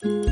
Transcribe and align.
En 0.00 0.22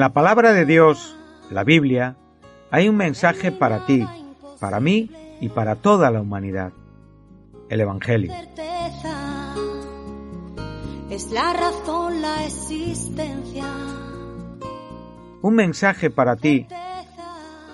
la 0.00 0.12
palabra 0.12 0.52
de 0.52 0.66
Dios, 0.66 1.16
la 1.50 1.64
Biblia, 1.64 2.16
hay 2.70 2.90
un 2.90 2.98
mensaje 2.98 3.50
para 3.50 3.86
ti, 3.86 4.06
para 4.60 4.78
mí 4.78 5.08
y 5.40 5.48
para 5.48 5.76
toda 5.76 6.10
la 6.10 6.20
humanidad. 6.20 6.72
El 7.68 7.80
Evangelio. 7.80 8.32
Es 11.10 11.30
la 11.32 11.52
razón, 11.52 12.22
la 12.22 12.44
existencia. 12.44 13.64
Un 15.42 15.54
mensaje 15.54 16.10
para 16.10 16.36
ti 16.36 16.66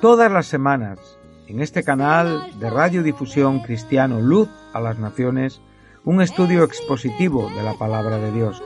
todas 0.01 0.30
las 0.30 0.46
semanas 0.46 0.98
en 1.46 1.60
este 1.60 1.84
canal 1.84 2.59
de 2.59 2.70
radiodifusión 2.70 3.60
cristiano 3.60 4.20
Luz 4.20 4.48
a 4.73 4.80
las 4.80 4.98
Naciones, 4.98 5.60
un 6.04 6.23
estudio 6.23 6.65
expositivo 6.65 7.51
de 7.51 7.62
la 7.62 7.74
palabra 7.74 8.18
de 8.18 8.32
Dios, 8.32 8.62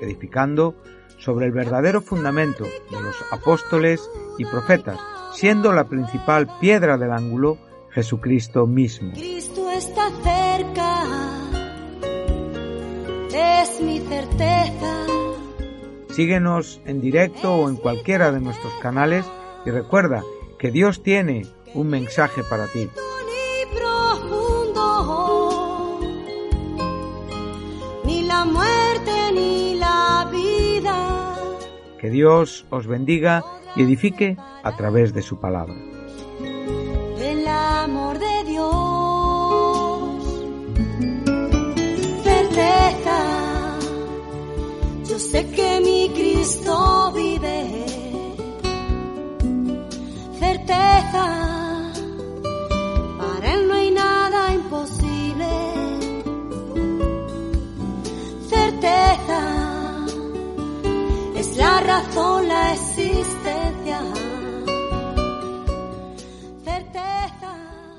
edificando 0.00 0.74
sobre 1.18 1.46
el 1.46 1.52
verdadero 1.52 2.00
fundamento 2.00 2.64
de 2.64 3.00
los 3.02 3.16
apóstoles 3.30 4.10
y 4.38 4.44
profetas, 4.46 4.98
siendo 5.34 5.72
la 5.72 5.84
principal 5.84 6.48
piedra 6.60 6.96
del 6.96 7.12
ángulo 7.12 7.58
Jesucristo 7.94 8.66
mismo. 8.66 9.12
Cristo 9.12 9.70
está 9.70 10.10
cerca, 10.22 11.04
es 13.32 13.80
mi 13.80 14.00
certeza. 14.00 15.06
Síguenos 16.10 16.80
en 16.86 17.00
directo 17.00 17.54
o 17.54 17.68
en 17.68 17.76
cualquiera 17.76 18.32
de 18.32 18.40
nuestros 18.40 18.72
canales 18.82 19.24
y 19.64 19.70
recuerda 19.70 20.24
que 20.58 20.72
Dios 20.72 21.04
tiene 21.04 21.46
un 21.72 21.86
mensaje 21.86 22.42
para 22.42 22.66
ti. 22.66 22.88
Ni 28.04 28.22
la 28.22 28.44
muerte 28.44 29.32
ni 29.32 29.76
la 29.76 30.28
vida. 30.32 31.36
Que 32.00 32.10
Dios 32.10 32.66
os 32.70 32.88
bendiga 32.88 33.44
y 33.76 33.82
edifique 33.82 34.36
a 34.64 34.76
través 34.76 35.14
de 35.14 35.22
su 35.22 35.38
palabra. 35.38 35.93
Sé 45.34 45.50
que 45.50 45.80
mi 45.80 46.08
Cristo 46.10 47.10
vive, 47.12 47.56
certeza, 50.38 51.26
para 53.18 53.54
Él 53.54 53.66
no 53.66 53.74
hay 53.74 53.90
nada 53.90 54.54
imposible, 54.54 55.50
certeza, 58.48 59.40
es 61.34 61.56
la 61.56 61.80
razón, 61.80 62.46
la 62.46 62.72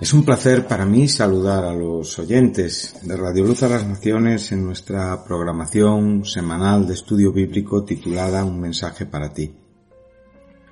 Es 0.06 0.14
un 0.14 0.24
placer 0.24 0.68
para 0.68 0.86
mí 0.86 1.08
saludar 1.08 1.66
a 1.66 1.74
los 1.74 2.20
oyentes 2.20 2.96
de 3.02 3.18
Radio 3.18 3.44
Luz 3.44 3.64
a 3.64 3.70
las 3.70 3.88
Naciones 3.88 4.52
en 4.52 4.64
nuestra 4.64 5.24
programación 5.24 6.24
semanal 6.26 6.86
de 6.86 6.94
estudio 6.94 7.34
bíblico 7.34 7.84
titulada 7.84 8.46
Un 8.46 8.62
mensaje 8.62 9.08
para 9.08 9.34
ti. 9.34 9.52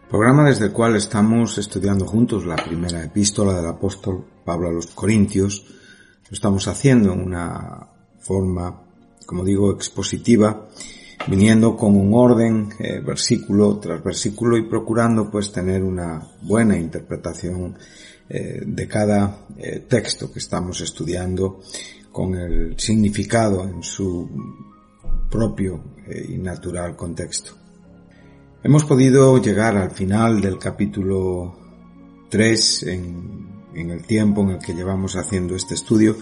Programa 0.07 0.47
desde 0.47 0.65
el 0.65 0.71
cual 0.71 0.95
estamos 0.97 1.57
estudiando 1.57 2.05
juntos 2.05 2.45
la 2.45 2.57
primera 2.57 3.03
epístola 3.03 3.55
del 3.55 3.65
apóstol 3.65 4.23
Pablo 4.45 4.69
a 4.69 4.71
los 4.71 4.85
Corintios. 4.85 5.65
Lo 6.29 6.35
estamos 6.35 6.67
haciendo 6.67 7.11
en 7.11 7.19
una 7.19 7.87
forma, 8.19 8.83
como 9.25 9.43
digo, 9.43 9.71
expositiva, 9.71 10.67
viniendo 11.27 11.75
con 11.75 11.95
un 11.95 12.13
orden, 12.13 12.69
eh, 12.77 12.99
versículo 12.99 13.79
tras 13.79 14.03
versículo 14.03 14.57
y 14.57 14.69
procurando 14.69 15.31
pues 15.31 15.51
tener 15.51 15.81
una 15.81 16.21
buena 16.43 16.77
interpretación 16.77 17.75
de 18.33 18.87
cada 18.87 19.45
eh, 19.59 19.85
texto 19.87 20.31
que 20.31 20.39
estamos 20.39 20.81
estudiando 20.81 21.61
con 22.11 22.33
el 22.33 22.73
significado 22.79 23.63
en 23.63 23.83
su 23.83 24.27
propio 25.29 25.83
eh, 26.07 26.25
y 26.29 26.37
natural 26.39 26.95
contexto. 26.95 27.51
Hemos 28.63 28.85
podido 28.85 29.39
llegar 29.39 29.77
al 29.77 29.91
final 29.91 30.41
del 30.41 30.57
capítulo 30.57 31.55
3 32.29 32.83
en, 32.87 33.91
el 33.91 34.01
tiempo 34.03 34.41
en 34.41 34.49
el 34.49 34.59
que 34.59 34.73
llevamos 34.73 35.15
haciendo 35.15 35.55
este 35.55 35.75
estudio 35.75 36.17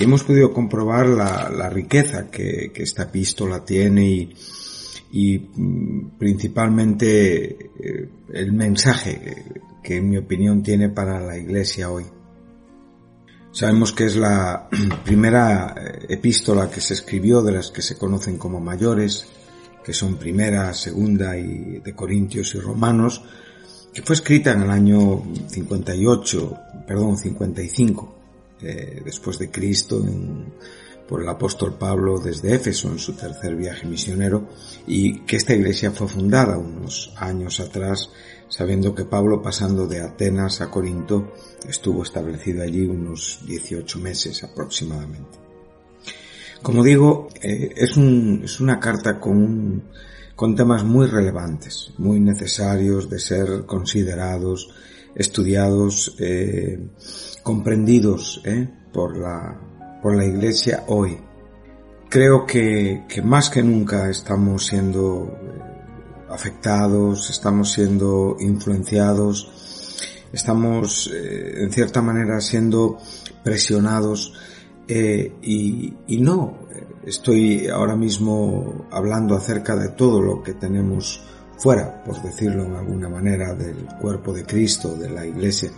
y 0.00 0.02
hemos 0.02 0.24
podido 0.24 0.52
comprobar 0.52 1.06
la, 1.06 1.70
riqueza 1.70 2.28
que, 2.32 2.72
esta 2.74 3.04
epístola 3.04 3.64
tiene 3.64 4.10
y, 4.10 4.34
y 5.12 5.38
mm, 5.38 6.18
principalmente 6.18 7.70
el 8.32 8.52
mensaje 8.52 9.62
que 9.84 9.98
en 9.98 10.08
mi 10.08 10.16
opinión 10.16 10.62
tiene 10.62 10.88
para 10.88 11.20
la 11.20 11.36
Iglesia 11.36 11.90
hoy. 11.90 12.06
Sabemos 13.52 13.92
que 13.92 14.06
es 14.06 14.16
la 14.16 14.68
primera 15.04 15.74
eh, 15.76 16.06
epístola 16.08 16.68
que 16.68 16.80
se 16.80 16.94
escribió 16.94 17.42
de 17.42 17.52
las 17.52 17.70
que 17.70 17.82
se 17.82 17.96
conocen 17.96 18.38
como 18.38 18.58
mayores, 18.58 19.26
que 19.84 19.92
son 19.92 20.16
primera, 20.16 20.72
segunda 20.72 21.36
y 21.36 21.78
de 21.78 21.94
Corintios 21.94 22.54
y 22.54 22.58
Romanos, 22.58 23.22
que 23.92 24.02
fue 24.02 24.16
escrita 24.16 24.52
en 24.52 24.62
el 24.62 24.70
año 24.70 25.22
58, 25.46 26.58
perdón, 26.86 27.16
55, 27.16 28.14
eh, 28.62 29.02
después 29.04 29.38
de 29.38 29.50
Cristo, 29.50 30.04
por 31.06 31.22
el 31.22 31.28
apóstol 31.28 31.76
Pablo 31.78 32.18
desde 32.18 32.54
Éfeso 32.54 32.88
en 32.88 32.98
su 32.98 33.12
tercer 33.12 33.54
viaje 33.54 33.86
misionero, 33.86 34.48
y 34.86 35.20
que 35.20 35.36
esta 35.36 35.54
iglesia 35.54 35.92
fue 35.92 36.08
fundada 36.08 36.56
unos 36.56 37.12
años 37.16 37.60
atrás 37.60 38.10
sabiendo 38.48 38.94
que 38.94 39.04
Pablo 39.04 39.42
pasando 39.42 39.86
de 39.86 40.00
Atenas 40.00 40.60
a 40.60 40.70
Corinto 40.70 41.32
estuvo 41.68 42.02
establecido 42.02 42.62
allí 42.62 42.86
unos 42.86 43.40
18 43.46 43.98
meses 43.98 44.44
aproximadamente. 44.44 45.38
Como 46.62 46.82
digo, 46.82 47.28
eh, 47.42 47.74
es, 47.76 47.96
una 48.60 48.80
carta 48.80 49.20
con, 49.20 49.82
con 50.34 50.56
temas 50.56 50.82
muy 50.82 51.06
relevantes, 51.06 51.92
muy 51.98 52.20
necesarios 52.20 53.10
de 53.10 53.18
ser 53.18 53.66
considerados, 53.66 54.70
estudiados, 55.14 56.16
eh, 56.18 56.78
comprendidos 57.42 58.40
eh, 58.44 58.66
por, 58.92 59.16
la, 59.18 59.60
por 60.02 60.16
la 60.16 60.24
Iglesia 60.24 60.84
hoy. 60.86 61.18
Creo 62.08 62.46
que, 62.46 63.04
que 63.08 63.20
más 63.20 63.50
que 63.50 63.62
nunca 63.62 64.08
estamos 64.08 64.66
siendo 64.66 65.36
afectados, 66.34 67.30
estamos 67.30 67.72
siendo 67.72 68.36
influenciados, 68.40 69.48
estamos 70.32 71.10
eh, 71.14 71.62
en 71.62 71.72
cierta 71.72 72.02
manera 72.02 72.40
siendo 72.40 72.98
presionados 73.44 74.32
eh, 74.88 75.32
y, 75.40 75.94
y, 76.08 76.18
no, 76.18 76.58
estoy 77.06 77.68
ahora 77.68 77.96
mismo 77.96 78.86
hablando 78.90 79.36
acerca 79.36 79.76
de 79.76 79.90
todo 79.90 80.20
lo 80.20 80.42
que 80.42 80.54
tenemos 80.54 81.22
fuera, 81.56 82.02
por 82.04 82.20
decirlo 82.20 82.64
de 82.64 82.76
alguna 82.76 83.08
manera, 83.08 83.54
del 83.54 83.86
cuerpo 84.00 84.32
de 84.32 84.44
Cristo, 84.44 84.94
de 84.94 85.10
la 85.10 85.24
iglesia. 85.24 85.70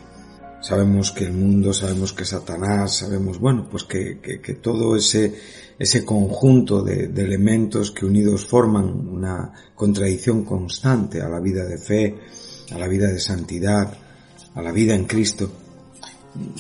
Sabemos 0.61 1.13
que 1.13 1.25
el 1.25 1.33
mundo, 1.33 1.73
sabemos 1.73 2.13
que 2.13 2.25
Satanás, 2.25 2.97
sabemos, 2.97 3.39
bueno, 3.39 3.69
pues 3.71 3.85
que, 3.85 4.19
que, 4.21 4.41
que 4.41 4.55
todo 4.55 4.97
ese 4.97 5.35
ese 5.79 6.05
conjunto 6.05 6.83
de, 6.83 7.05
elementos 7.05 7.91
que 7.91 8.07
unidos 8.07 8.47
forman 8.47 8.87
una 8.87 9.53
contradicción 9.75 10.45
constante 10.45 11.21
a 11.21 11.29
la 11.29 11.41
vida 11.41 11.65
de 11.65 11.79
fe, 11.79 12.15
a 12.71 12.79
la 12.79 12.89
vida 12.89 13.09
de 13.09 13.21
santidad, 13.21 13.93
a 14.55 14.63
la 14.63 14.73
vida 14.73 14.95
en 14.95 15.05
Cristo, 15.05 15.51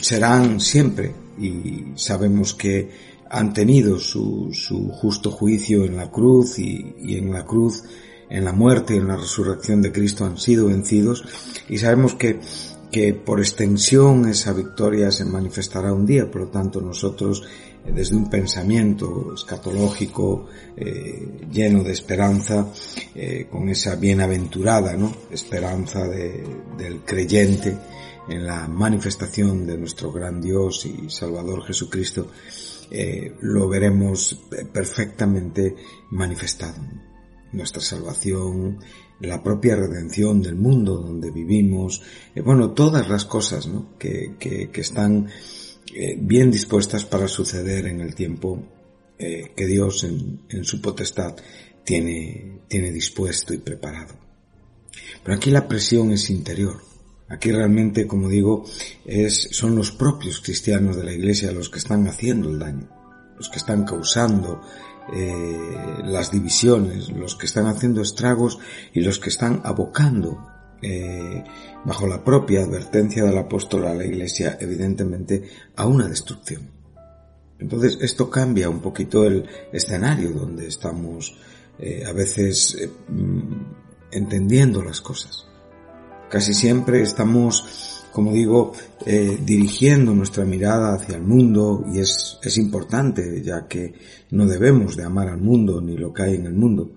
serán 0.00 0.60
siempre. 0.60 1.14
Y 1.38 1.92
sabemos 1.96 2.54
que 2.54 3.16
han 3.30 3.52
tenido 3.52 3.98
su, 3.98 4.50
justo 4.92 5.30
juicio 5.30 5.84
en 5.84 5.96
la 5.96 6.10
cruz 6.10 6.58
y, 6.58 6.94
y, 7.02 7.16
en 7.16 7.32
la 7.32 7.44
cruz, 7.44 7.84
en 8.28 8.44
la 8.44 8.52
muerte 8.52 8.94
y 8.94 8.98
en 8.98 9.08
la 9.08 9.16
resurrección 9.16 9.80
de 9.80 9.92
Cristo 9.92 10.24
han 10.24 10.36
sido 10.36 10.66
vencidos. 10.66 11.24
Y 11.68 11.78
sabemos 11.78 12.14
que, 12.14 12.38
que 12.90 13.14
por 13.14 13.40
extensión 13.40 14.28
esa 14.28 14.52
victoria 14.52 15.10
se 15.10 15.24
manifestará 15.24 15.92
un 15.92 16.06
día, 16.06 16.30
por 16.30 16.42
lo 16.42 16.48
tanto 16.48 16.80
nosotros 16.80 17.42
desde 17.92 18.16
un 18.16 18.28
pensamiento 18.28 19.32
escatológico 19.34 20.46
eh, 20.76 21.46
lleno 21.50 21.82
de 21.82 21.92
esperanza, 21.92 22.66
eh, 23.14 23.46
con 23.50 23.68
esa 23.68 23.96
bienaventurada 23.96 24.96
¿no? 24.96 25.12
esperanza 25.30 26.06
del 26.06 27.00
creyente 27.04 27.76
en 28.28 28.44
la 28.44 28.66
manifestación 28.66 29.66
de 29.66 29.78
nuestro 29.78 30.10
gran 30.10 30.40
Dios 30.40 30.84
y 30.86 31.08
Salvador 31.10 31.64
Jesucristo, 31.64 32.28
eh, 32.90 33.34
lo 33.40 33.68
veremos 33.68 34.36
perfectamente 34.72 35.76
manifestado. 36.10 36.80
Nuestra 37.56 37.80
salvación, 37.80 38.78
la 39.20 39.42
propia 39.42 39.76
redención 39.76 40.42
del 40.42 40.56
mundo 40.56 40.96
donde 40.96 41.30
vivimos, 41.30 42.02
eh, 42.34 42.40
bueno, 42.40 42.72
todas 42.72 43.08
las 43.08 43.24
cosas 43.24 43.68
que, 43.98 44.36
que, 44.38 44.70
están 44.80 45.28
eh, 45.94 46.16
bien 46.20 46.50
dispuestas 46.50 47.04
para 47.04 47.26
suceder 47.26 47.86
en 47.86 48.00
el 48.00 48.14
tiempo 48.14 48.62
que 49.18 49.66
Dios 49.66 50.04
en, 50.04 50.42
en, 50.50 50.62
su 50.62 50.82
potestad 50.82 51.34
tiene, 51.82 52.60
tiene 52.68 52.92
dispuesto 52.92 53.54
y 53.54 53.58
preparado. 53.58 54.14
Pero 55.24 55.36
aquí 55.36 55.50
la 55.50 55.66
presión 55.66 56.12
es 56.12 56.28
interior. 56.28 56.82
Aquí 57.28 57.50
realmente, 57.50 58.06
como 58.06 58.28
digo, 58.28 58.64
es, 59.04 59.48
son 59.50 59.74
los 59.74 59.90
propios 59.90 60.40
cristianos 60.40 60.96
de 60.96 61.04
la 61.04 61.12
iglesia 61.12 61.50
los 61.50 61.68
que 61.68 61.78
están 61.78 62.06
haciendo 62.06 62.50
el 62.50 62.58
daño, 62.58 62.88
los 63.36 63.48
que 63.48 63.58
están 63.58 63.84
causando 63.84 64.62
eh, 65.12 66.02
las 66.04 66.30
divisiones, 66.30 67.10
los 67.10 67.36
que 67.36 67.46
están 67.46 67.66
haciendo 67.66 68.02
estragos 68.02 68.58
y 68.92 69.00
los 69.00 69.18
que 69.18 69.28
están 69.28 69.60
abocando 69.64 70.46
eh, 70.82 71.44
bajo 71.84 72.06
la 72.06 72.22
propia 72.22 72.62
advertencia 72.62 73.24
del 73.24 73.38
apóstol 73.38 73.86
a 73.86 73.94
la 73.94 74.04
iglesia, 74.04 74.58
evidentemente, 74.60 75.48
a 75.76 75.86
una 75.86 76.08
destrucción. 76.08 76.70
Entonces, 77.58 77.98
esto 78.00 78.28
cambia 78.28 78.68
un 78.68 78.80
poquito 78.80 79.24
el 79.24 79.46
escenario 79.72 80.32
donde 80.32 80.66
estamos 80.66 81.36
eh, 81.78 82.04
a 82.06 82.12
veces 82.12 82.76
mm, 83.08 83.52
entendiendo 84.10 84.82
las 84.82 85.00
cosas. 85.00 85.46
Casi 86.28 86.54
siempre 86.54 87.02
estamos, 87.02 88.04
como 88.16 88.32
digo, 88.32 88.72
eh, 89.04 89.38
dirigiendo 89.44 90.14
nuestra 90.14 90.46
mirada 90.46 90.94
hacia 90.94 91.16
el 91.16 91.22
mundo 91.22 91.84
y 91.92 91.98
es, 91.98 92.38
es 92.42 92.56
importante 92.56 93.42
ya 93.42 93.68
que 93.68 93.92
no 94.30 94.46
debemos 94.46 94.96
de 94.96 95.04
amar 95.04 95.28
al 95.28 95.42
mundo 95.42 95.82
ni 95.82 95.98
lo 95.98 96.14
que 96.14 96.22
hay 96.22 96.36
en 96.36 96.46
el 96.46 96.54
mundo, 96.54 96.92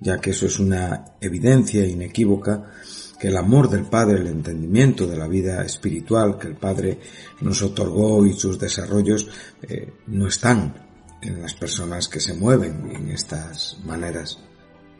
ya 0.00 0.18
que 0.18 0.30
eso 0.30 0.46
es 0.46 0.58
una 0.58 1.04
evidencia 1.20 1.86
inequívoca 1.86 2.72
que 3.20 3.28
el 3.28 3.36
amor 3.36 3.70
del 3.70 3.84
Padre, 3.84 4.18
el 4.18 4.26
entendimiento 4.26 5.06
de 5.06 5.16
la 5.16 5.28
vida 5.28 5.64
espiritual 5.64 6.38
que 6.38 6.48
el 6.48 6.56
Padre 6.56 6.98
nos 7.40 7.62
otorgó 7.62 8.26
y 8.26 8.32
sus 8.32 8.58
desarrollos 8.58 9.28
eh, 9.62 9.92
no 10.08 10.26
están 10.26 10.74
en 11.22 11.40
las 11.40 11.54
personas 11.54 12.08
que 12.08 12.18
se 12.18 12.34
mueven 12.34 12.90
en 12.90 13.10
estas 13.10 13.78
maneras. 13.84 14.40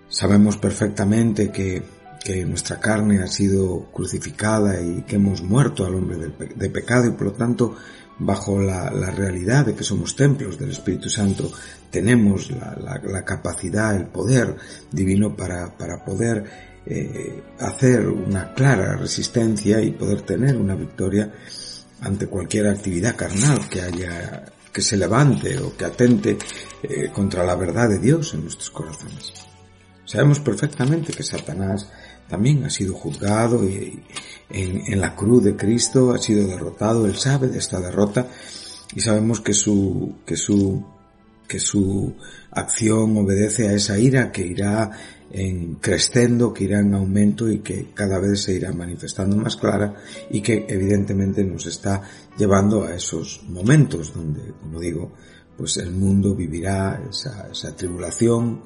Sabemos 0.08 0.56
perfectamente 0.56 1.50
que 1.50 1.82
que 2.24 2.44
nuestra 2.46 2.80
carne 2.80 3.22
ha 3.22 3.26
sido 3.26 3.90
crucificada 3.92 4.80
y 4.80 5.02
que 5.02 5.16
hemos 5.16 5.42
muerto 5.42 5.84
al 5.84 5.94
hombre 5.94 6.16
de, 6.56 6.70
pecado 6.70 7.06
y 7.06 7.10
por 7.10 7.26
lo 7.26 7.32
tanto 7.32 7.76
bajo 8.18 8.58
la, 8.58 8.88
realidad 9.10 9.66
de 9.66 9.74
que 9.74 9.84
somos 9.84 10.16
templos 10.16 10.58
del 10.58 10.70
Espíritu 10.70 11.10
Santo 11.10 11.52
tenemos 11.90 12.50
la, 12.50 13.24
capacidad, 13.24 13.94
el 13.94 14.06
poder 14.06 14.56
divino 14.90 15.36
para, 15.36 15.76
para 15.76 16.02
poder 16.02 16.44
eh, 16.86 17.42
hacer 17.60 18.08
una 18.08 18.54
clara 18.54 18.96
resistencia 18.96 19.80
y 19.82 19.90
poder 19.90 20.22
tener 20.22 20.56
una 20.56 20.74
victoria 20.74 21.30
ante 22.00 22.26
cualquier 22.26 22.68
actividad 22.68 23.16
carnal 23.16 23.68
que 23.68 23.82
haya 23.82 24.44
que 24.72 24.82
se 24.82 24.96
levante 24.96 25.56
o 25.60 25.76
que 25.76 25.84
atente 25.84 26.36
eh, 26.82 27.08
contra 27.12 27.44
la 27.44 27.54
verdad 27.54 27.88
de 27.88 28.00
Dios 28.00 28.34
en 28.34 28.42
nuestros 28.42 28.70
corazones. 28.70 29.32
Sabemos 30.04 30.40
perfectamente 30.40 31.12
que 31.12 31.22
Satanás 31.22 31.88
también 32.28 32.64
ha 32.64 32.70
sido 32.70 32.94
juzgado 32.94 33.64
y 33.64 34.02
en, 34.50 35.00
la 35.00 35.14
cruz 35.14 35.44
de 35.44 35.56
Cristo 35.56 36.12
ha 36.12 36.18
sido 36.18 36.46
derrotado, 36.46 37.06
él 37.06 37.16
sabe 37.16 37.48
de 37.48 37.58
esta 37.58 37.80
derrota 37.80 38.28
y 38.94 39.00
sabemos 39.00 39.40
que 39.40 39.52
su, 39.52 40.16
que 40.24 40.36
su, 40.36 40.84
que 41.48 41.58
su 41.58 42.14
acción 42.50 43.16
obedece 43.16 43.68
a 43.68 43.72
esa 43.72 43.98
ira 43.98 44.30
que 44.30 44.46
irá 44.46 44.90
en 45.30 45.76
crescendo, 45.76 46.52
que 46.52 46.64
irá 46.64 46.78
en 46.78 46.94
aumento 46.94 47.50
y 47.50 47.58
que 47.58 47.90
cada 47.92 48.20
vez 48.20 48.42
se 48.42 48.54
irá 48.54 48.72
manifestando 48.72 49.36
más 49.36 49.56
clara 49.56 49.94
y 50.30 50.40
que 50.40 50.64
evidentemente 50.68 51.42
nos 51.42 51.66
está 51.66 52.02
llevando 52.38 52.84
a 52.84 52.94
esos 52.94 53.42
momentos 53.48 54.14
donde, 54.14 54.52
como 54.60 54.78
digo, 54.78 55.12
pues 55.56 55.76
el 55.78 55.90
mundo 55.90 56.34
vivirá 56.34 57.02
esa, 57.10 57.48
esa 57.50 57.74
tribulación 57.74 58.60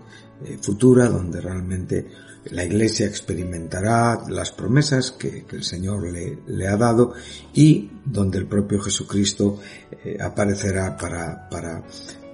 eh, 0.45 0.59
futura 0.61 1.09
donde 1.09 1.41
realmente 1.41 2.07
la 2.51 2.65
Iglesia 2.65 3.07
experimentará 3.07 4.23
las 4.29 4.53
promesas 4.53 5.13
que, 5.13 5.45
el 5.51 5.65
Señor 5.65 6.05
le, 6.11 6.69
ha 6.69 6.77
dado 6.77 7.15
y 7.53 7.91
donde 8.05 8.39
el 8.39 8.47
propio 8.47 8.81
Jesucristo 8.81 9.61
eh, 10.05 10.17
aparecerá 10.21 10.97
para, 10.97 11.49
para 11.49 11.83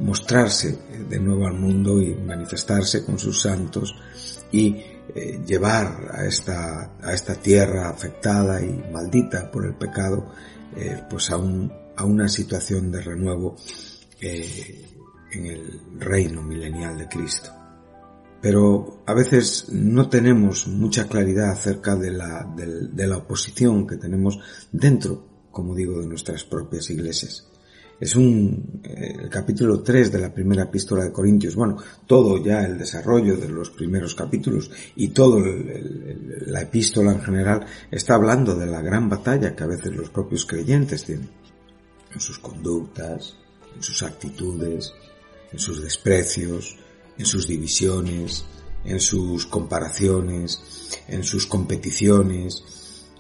mostrarse 0.01 0.79
de 1.09 1.19
nuevo 1.19 1.47
al 1.47 1.55
mundo 1.55 2.01
y 2.01 2.15
manifestarse 2.15 3.05
con 3.05 3.19
sus 3.19 3.43
santos 3.43 3.95
y 4.53 4.77
eh, 5.15 5.41
llevar 5.47 6.11
a 6.13 6.25
esta, 6.25 6.97
a 7.03 7.13
esta 7.13 7.35
tierra 7.35 7.89
afectada 7.89 8.61
y 8.63 8.85
maldita 8.93 9.51
por 9.51 9.67
el 9.67 9.75
pecado, 9.75 10.33
eh, 10.77 11.03
pues 11.09 11.31
a, 11.31 11.37
un, 11.37 11.73
a 11.97 12.05
una 12.05 12.29
situación 12.29 12.91
de 12.91 13.01
renuevo 13.03 13.57
en 14.21 15.47
el 15.47 15.81
reino 15.99 16.43
milenial 16.43 16.97
de 16.97 17.09
Cristo 17.09 17.64
pero 18.45 19.03
a 19.07 19.15
veces 19.15 19.71
no 19.71 20.11
tenemos 20.11 20.69
mucha 20.69 21.09
claridad 21.09 21.51
acerca 21.51 21.97
de 21.97 22.11
la, 22.11 22.47
de, 22.55 23.07
la 23.07 23.17
oposición 23.17 23.87
que 23.87 23.97
tenemos 23.97 24.39
dentro, 24.71 25.25
como 25.51 25.75
digo, 25.75 25.99
de 25.99 26.07
nuestras 26.07 26.45
propias 26.45 26.91
iglesias. 26.91 27.49
Es 27.99 28.15
un, 28.15 28.83
eh, 28.85 29.17
el 29.19 29.31
capítulo 29.31 29.81
3 29.83 30.13
de 30.13 30.19
la 30.19 30.35
primera 30.35 30.65
epístola 30.65 31.05
de 31.05 31.11
Corintios, 31.11 31.57
bueno, 31.57 31.79
todo 32.07 32.37
ya 32.45 32.67
el 32.67 32.77
desarrollo 32.77 33.35
de 33.39 33.49
los 33.49 33.71
primeros 33.71 34.15
capítulos 34.15 34.71
y 34.95 35.09
todo 35.09 35.43
la 36.45 36.61
epístola 36.61 37.13
en 37.13 37.23
general 37.23 37.65
está 37.91 38.17
hablando 38.17 38.55
de 38.55 38.67
la 38.67 38.83
gran 38.83 39.09
batalla 39.09 39.57
que 39.57 39.65
a 39.65 39.69
veces 39.69 39.97
los 39.97 40.11
propios 40.11 40.45
creyentes 40.45 41.07
tienen 41.07 41.31
en 42.13 42.21
sus 42.21 42.39
conductas, 42.41 43.39
en 43.75 43.83
sus 43.83 44.03
actitudes, 44.03 44.93
en 45.51 45.59
sus 45.59 45.83
desprecios, 45.83 46.77
en 47.19 47.27
sus 47.27 47.47
divisiones, 47.47 48.45
en 48.85 49.01
sus 49.01 49.47
comparaciones, 49.47 50.61
en 51.09 51.25
sus 51.25 51.47
competiciones, 51.47 52.63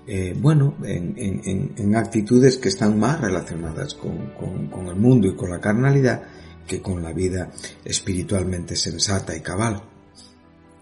eh, 0.06 0.37
bueno, 0.38 0.75
en, 0.85 1.96
actitudes 1.96 2.58
que 2.58 2.69
están 2.69 2.99
más 2.99 3.20
relacionadas 3.20 3.94
con, 3.94 4.88
el 4.88 4.96
mundo 4.96 5.29
y 5.29 5.35
con 5.35 5.50
la 5.50 5.61
carnalidad 5.61 6.23
que 6.66 6.83
con 6.83 7.02
la 7.02 7.12
vida 7.12 7.52
espiritualmente 7.85 8.76
sensata 8.76 9.37
y 9.37 9.40
cabal. 9.40 9.83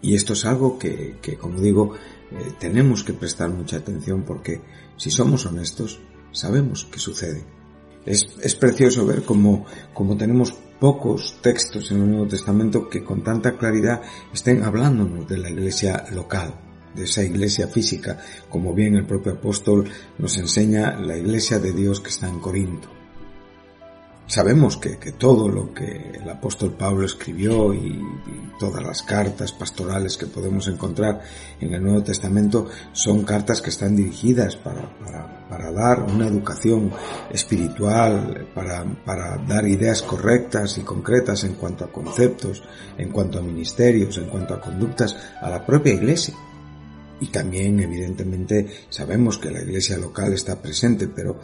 Y 0.01 0.15
esto 0.15 0.33
es 0.33 0.43
algo 0.45 0.77
que, 0.77 1.17
como 1.39 1.61
digo, 1.61 1.95
eh, 2.31 2.53
tenemos 2.59 3.03
que 3.03 3.13
prestar 3.13 3.49
mucha 3.49 3.77
atención 3.77 4.23
porque 4.23 4.61
si 4.97 5.09
somos 5.09 5.45
honestos, 5.45 6.01
sabemos 6.31 6.85
que 6.91 6.99
sucede. 6.99 7.45
Es, 8.05 8.55
precioso 8.55 9.05
ver 9.05 9.23
cómo, 9.23 9.65
cómo 9.93 10.17
tenemos 10.17 10.53
pocos 10.83 11.37
textos 11.41 11.91
en 11.91 12.01
el 12.01 12.11
Nuevo 12.11 12.27
Testamento 12.27 12.89
que 12.89 13.05
con 13.05 13.23
tanta 13.23 13.55
claridad 13.55 14.01
estén 14.33 14.63
hablándonos 14.63 15.25
de 15.29 15.37
la 15.37 15.49
iglesia 15.49 16.03
local, 16.11 16.53
de 16.93 17.05
esa 17.05 17.23
iglesia 17.23 17.69
física, 17.69 18.19
como 18.49 18.73
bien 18.73 18.95
el 18.95 19.05
propio 19.05 19.31
apóstol 19.31 19.89
nos 20.17 20.37
enseña 20.37 20.99
la 20.99 21.15
iglesia 21.15 21.57
de 21.57 21.71
Dios 21.71 22.01
que 22.01 22.09
está 22.09 22.27
en 22.27 22.39
Corinto. 22.39 22.92
Sabemos 24.25 24.77
que, 24.77 24.95
todo 25.11 25.49
lo 25.49 25.73
que 25.73 26.11
el 26.13 26.29
apóstol 26.29 26.71
Pablo 26.71 27.05
escribió 27.05 27.73
y, 27.73 28.01
todas 28.59 28.83
las 28.83 29.01
cartas 29.01 29.51
pastorales 29.51 30.15
que 30.15 30.27
podemos 30.27 30.67
encontrar 30.67 31.21
en 31.59 31.73
el 31.73 31.83
Nuevo 31.83 32.03
Testamento 32.03 32.69
son 32.93 33.23
cartas 33.23 33.61
que 33.61 33.71
están 33.71 33.95
dirigidas 33.95 34.55
para, 34.55 34.89
dar 35.73 36.03
una 36.03 36.27
educación 36.27 36.91
espiritual, 37.31 38.47
para 38.53 39.37
dar 39.45 39.67
ideas 39.67 40.01
correctas 40.01 40.77
y 40.77 40.81
concretas 40.81 41.43
en 41.43 41.55
cuanto 41.55 41.83
a 41.83 41.91
conceptos, 41.91 42.63
en 42.97 43.09
cuanto 43.09 43.39
a 43.39 43.41
ministerios, 43.41 44.17
en 44.17 44.29
cuanto 44.29 44.53
a 44.53 44.61
conductas 44.61 45.17
a 45.41 45.49
la 45.49 45.65
propia 45.65 45.93
iglesia. 45.93 46.35
Y 47.19 47.27
también, 47.27 47.79
evidentemente, 47.79 48.67
sabemos 48.89 49.37
que 49.37 49.51
la 49.51 49.61
iglesia 49.61 49.97
local 49.97 50.33
está 50.33 50.61
presente, 50.61 51.07
pero 51.07 51.39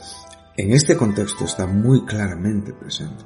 en 0.60 0.74
este 0.74 0.98
contexto 0.98 1.46
está 1.46 1.66
muy 1.66 2.04
claramente 2.06 2.74
presente. 2.74 3.24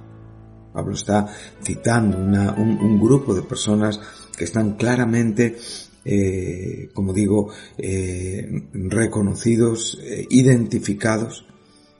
Pablo 0.71 0.93
está 0.93 1.25
citando 1.63 2.19
un, 2.19 2.99
grupo 2.99 3.33
de 3.33 3.41
personas 3.41 3.99
que 4.37 4.43
están 4.43 4.75
claramente, 4.75 5.57
eh, 6.05 6.89
como 6.93 7.11
digo, 7.11 7.51
eh, 7.75 8.47
reconocidos, 8.73 9.99
eh, 10.03 10.27
identificados 10.29 11.47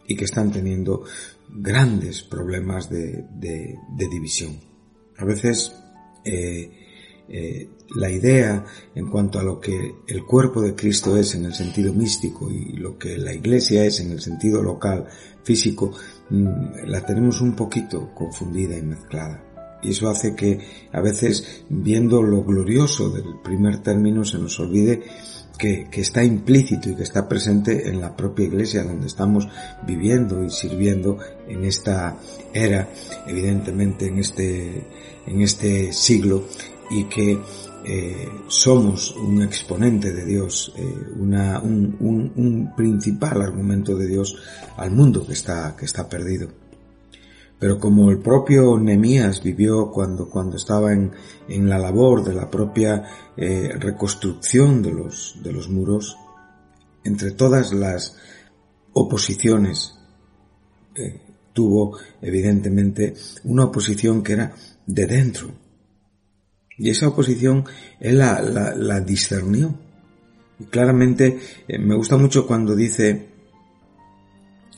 y 0.08 0.16
que 0.16 0.26
están 0.26 0.52
teniendo 0.52 1.04
grandes 1.50 2.22
problemas 2.22 2.88
de, 2.92 3.26
división. 3.98 4.60
A 5.18 5.26
veces 5.26 5.74
la 7.96 8.10
idea 8.10 8.66
en 8.96 9.10
cuanto 9.10 9.40
a 9.40 9.44
lo 9.44 9.60
que 9.60 9.96
el 10.08 10.26
cuerpo 10.26 10.62
de 10.62 10.76
Cristo 10.76 11.18
es 11.18 11.36
en 11.36 11.46
el 11.46 11.54
sentido 11.54 11.94
místico 11.94 12.52
y 12.52 12.74
lo 12.78 12.98
que 12.98 13.18
la 13.18 13.34
iglesia 13.34 13.86
es 13.86 14.00
en 14.00 14.12
el 14.12 14.22
sentido 14.22 14.62
local, 14.62 15.06
físico, 15.44 15.92
mm, 16.30 16.86
la 16.86 17.06
tenemos 17.06 17.42
un 17.42 17.56
poquito 17.56 18.14
confundida 18.14 18.78
y 18.78 18.82
mezclada. 18.82 19.44
Y 19.84 19.92
eso 19.92 20.10
hace 20.10 20.34
que 20.34 20.60
a 20.94 21.02
veces 21.02 21.66
viendo 21.70 22.24
lo 22.24 22.44
glorioso 22.44 23.10
del 23.10 23.42
primer 23.44 23.80
término 23.80 24.24
se 24.24 24.40
nos 24.40 24.58
olvide 24.60 25.04
que, 25.58 25.88
que, 25.92 26.02
está 26.02 26.24
implícito 26.24 26.90
y 26.90 26.96
que 26.96 27.04
está 27.04 27.28
presente 27.28 27.90
en 27.90 28.00
la 28.00 28.16
propia 28.16 28.46
iglesia 28.46 28.84
donde 28.84 29.08
estamos 29.08 29.48
viviendo 29.86 30.44
y 30.44 30.50
sirviendo 30.50 31.20
en 31.48 31.66
esta 31.66 32.18
era, 32.54 32.90
evidentemente 33.28 34.08
en 34.08 34.20
este, 34.20 34.88
en 35.28 35.42
este 35.42 35.92
siglo 35.92 36.46
y 36.94 37.06
que 37.06 37.42
eh, 37.86 38.30
somos 38.48 39.16
un 39.16 39.42
exponente 39.42 40.14
de 40.14 40.26
Dios, 40.26 40.74
eh, 40.78 40.96
un, 41.16 42.72
principal 42.78 43.42
argumento 43.42 43.96
de 43.96 44.08
Dios 44.08 44.36
al 44.78 44.92
mundo 44.92 45.26
que 45.26 45.34
está, 45.34 45.76
que 45.76 45.86
está 45.86 46.08
perdido. 46.08 46.50
Pero 47.60 47.80
como 47.80 48.12
el 48.12 48.20
propio 48.20 48.78
Nemías 48.78 49.42
vivió 49.42 49.90
cuando, 49.90 50.30
cuando 50.30 50.58
estaba 50.58 50.94
en, 50.94 51.12
en 51.48 51.68
la 51.68 51.80
labor 51.80 52.24
de 52.24 52.34
la 52.34 52.50
propia 52.50 53.04
eh, 53.38 53.70
reconstrucción 53.80 54.82
de 54.82 54.92
los, 54.92 55.40
de 55.42 55.52
los 55.52 55.70
muros, 55.70 56.18
entre 57.04 57.32
todas 57.32 57.74
las 57.74 58.16
oposiciones, 58.94 59.96
tuvo 61.52 61.98
evidentemente 62.22 63.16
una 63.46 63.66
oposición 63.66 64.22
que 64.24 64.34
era 64.34 64.56
de 64.86 65.06
dentro, 65.08 65.63
y 66.78 66.90
esa 66.90 67.08
oposición 67.08 67.66
él 68.00 68.18
la, 68.18 69.00
discernió. 69.02 69.76
Y 70.60 70.66
claramente 70.66 71.40
eh, 71.68 71.80
me 71.80 71.96
gusta 71.96 72.18
mucho 72.18 72.46
cuando 72.46 72.76
dice, 72.76 73.28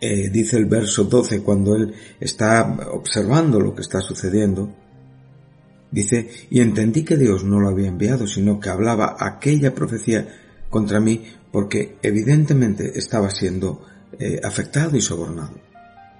eh, 0.02 0.30
dice 0.30 0.58
el 0.58 0.66
verso 0.66 1.06
12, 1.06 1.42
cuando 1.42 1.76
él 1.76 1.94
está 2.20 2.64
observando 2.92 3.60
lo 3.60 3.76
que 3.76 3.82
está 3.82 4.02
sucediendo, 4.02 4.74
dice, 5.92 6.30
y 6.50 6.62
entendí 6.62 7.04
que 7.04 7.18
Dios 7.18 7.44
no 7.44 7.60
lo 7.60 7.70
había 7.70 7.88
enviado, 7.88 8.28
sino 8.28 8.60
que 8.60 8.70
hablaba 8.70 9.16
aquella 9.20 9.74
profecía 9.74 10.28
contra 10.70 11.00
mí 11.00 11.24
porque 11.52 11.98
evidentemente 12.02 12.98
estaba 13.00 13.30
siendo 13.30 13.82
eh, 14.20 14.42
afectado 14.44 14.98
y 14.98 15.02
sobornado. 15.02 15.56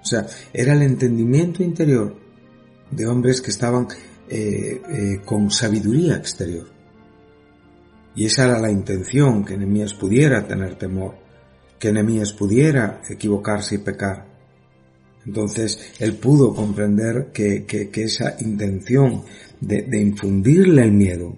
O 0.02 0.04
sea, 0.06 0.26
era 0.52 0.72
el 0.72 0.82
entendimiento 0.82 1.62
interior 1.62 2.16
de 2.90 3.06
hombres 3.06 3.42
que 3.42 3.50
estaban 3.50 3.88
eh, 4.28 4.82
eh, 4.88 5.20
con 5.24 5.50
sabiduría 5.50 6.16
exterior. 6.16 6.66
Y 8.14 8.26
esa 8.26 8.44
era 8.44 8.58
la 8.58 8.70
intención, 8.70 9.44
que 9.44 9.56
Nehemías 9.56 9.94
pudiera 9.94 10.46
tener 10.46 10.76
temor, 10.76 11.14
que 11.78 11.92
Nehemías 11.92 12.32
pudiera 12.32 13.02
equivocarse 13.08 13.76
y 13.76 13.78
pecar. 13.78 14.26
Entonces 15.26 15.92
él 15.98 16.14
pudo 16.14 16.54
comprender 16.54 17.30
que, 17.32 17.66
que, 17.66 17.90
esa 18.02 18.36
intención 18.40 19.22
de, 19.60 19.82
de, 19.82 20.00
infundirle 20.00 20.82
el 20.82 20.92
miedo 20.92 21.36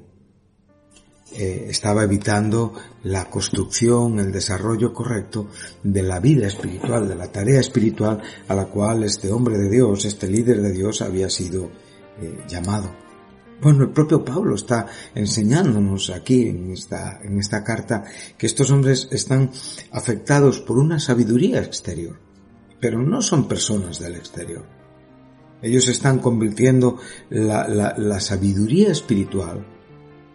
eh, 1.37 1.67
estaba 1.69 2.05
evitando 2.05 2.73
la 3.05 3.29
construcción, 3.29 4.19
el 4.19 4.33
desarrollo 4.33 4.93
correcto 4.93 5.49
de 5.83 6.03
la 6.03 6.21
vida 6.21 6.47
espiritual, 6.47 7.07
de 7.07 7.17
la 7.17 7.31
tarea 7.31 7.61
espiritual 7.61 8.23
a 8.49 8.55
la 8.55 8.67
cual 8.67 9.05
este 9.05 9.31
hombre 9.31 9.59
de 9.59 9.69
Dios, 9.69 10.05
este 10.05 10.27
líder 10.27 10.63
de 10.63 10.73
Dios 10.73 11.03
había 11.03 11.29
sido 11.29 11.71
eh, 12.21 12.45
llamado. 12.49 12.91
Bueno, 13.61 13.83
el 13.85 13.91
propio 13.91 14.25
Pablo 14.25 14.55
está 14.55 14.87
enseñándonos 15.15 16.11
aquí 16.11 16.49
en 16.49 16.71
esta, 16.71 17.21
en 17.23 17.39
esta 17.41 17.65
carta 17.65 18.05
que 18.37 18.47
estos 18.47 18.71
hombres 18.71 19.09
están 19.11 19.51
afectados 19.91 20.61
por 20.61 20.79
una 20.79 21.01
sabiduría 21.01 21.61
exterior, 21.61 22.21
pero 22.81 23.03
no 23.03 23.21
son 23.21 23.49
personas 23.49 23.99
del 23.99 24.15
exterior. 24.15 24.65
Ellos 25.61 25.89
están 25.89 26.21
convirtiendo 26.21 26.99
la, 27.31 27.67
la, 27.67 27.95
la 27.99 28.21
sabiduría 28.21 28.93
espiritual 28.93 29.67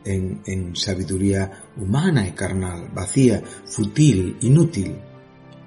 en, 0.03 0.41
en, 0.45 0.75
sabiduría 0.75 1.63
humana 1.77 2.27
y 2.27 2.31
carnal, 2.31 2.89
vacía, 2.93 3.41
fútil, 3.65 4.35
inútil. 4.41 4.97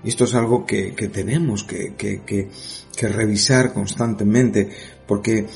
Esto 0.05 0.25
es 0.25 0.35
algo 0.35 0.65
que, 0.67 0.95
que 0.95 1.09
tenemos 1.09 1.65
que, 1.65 1.95
que, 1.97 2.23
que, 2.25 3.09
revisar 3.09 3.73
constantemente, 3.73 4.69
porque 5.07 5.47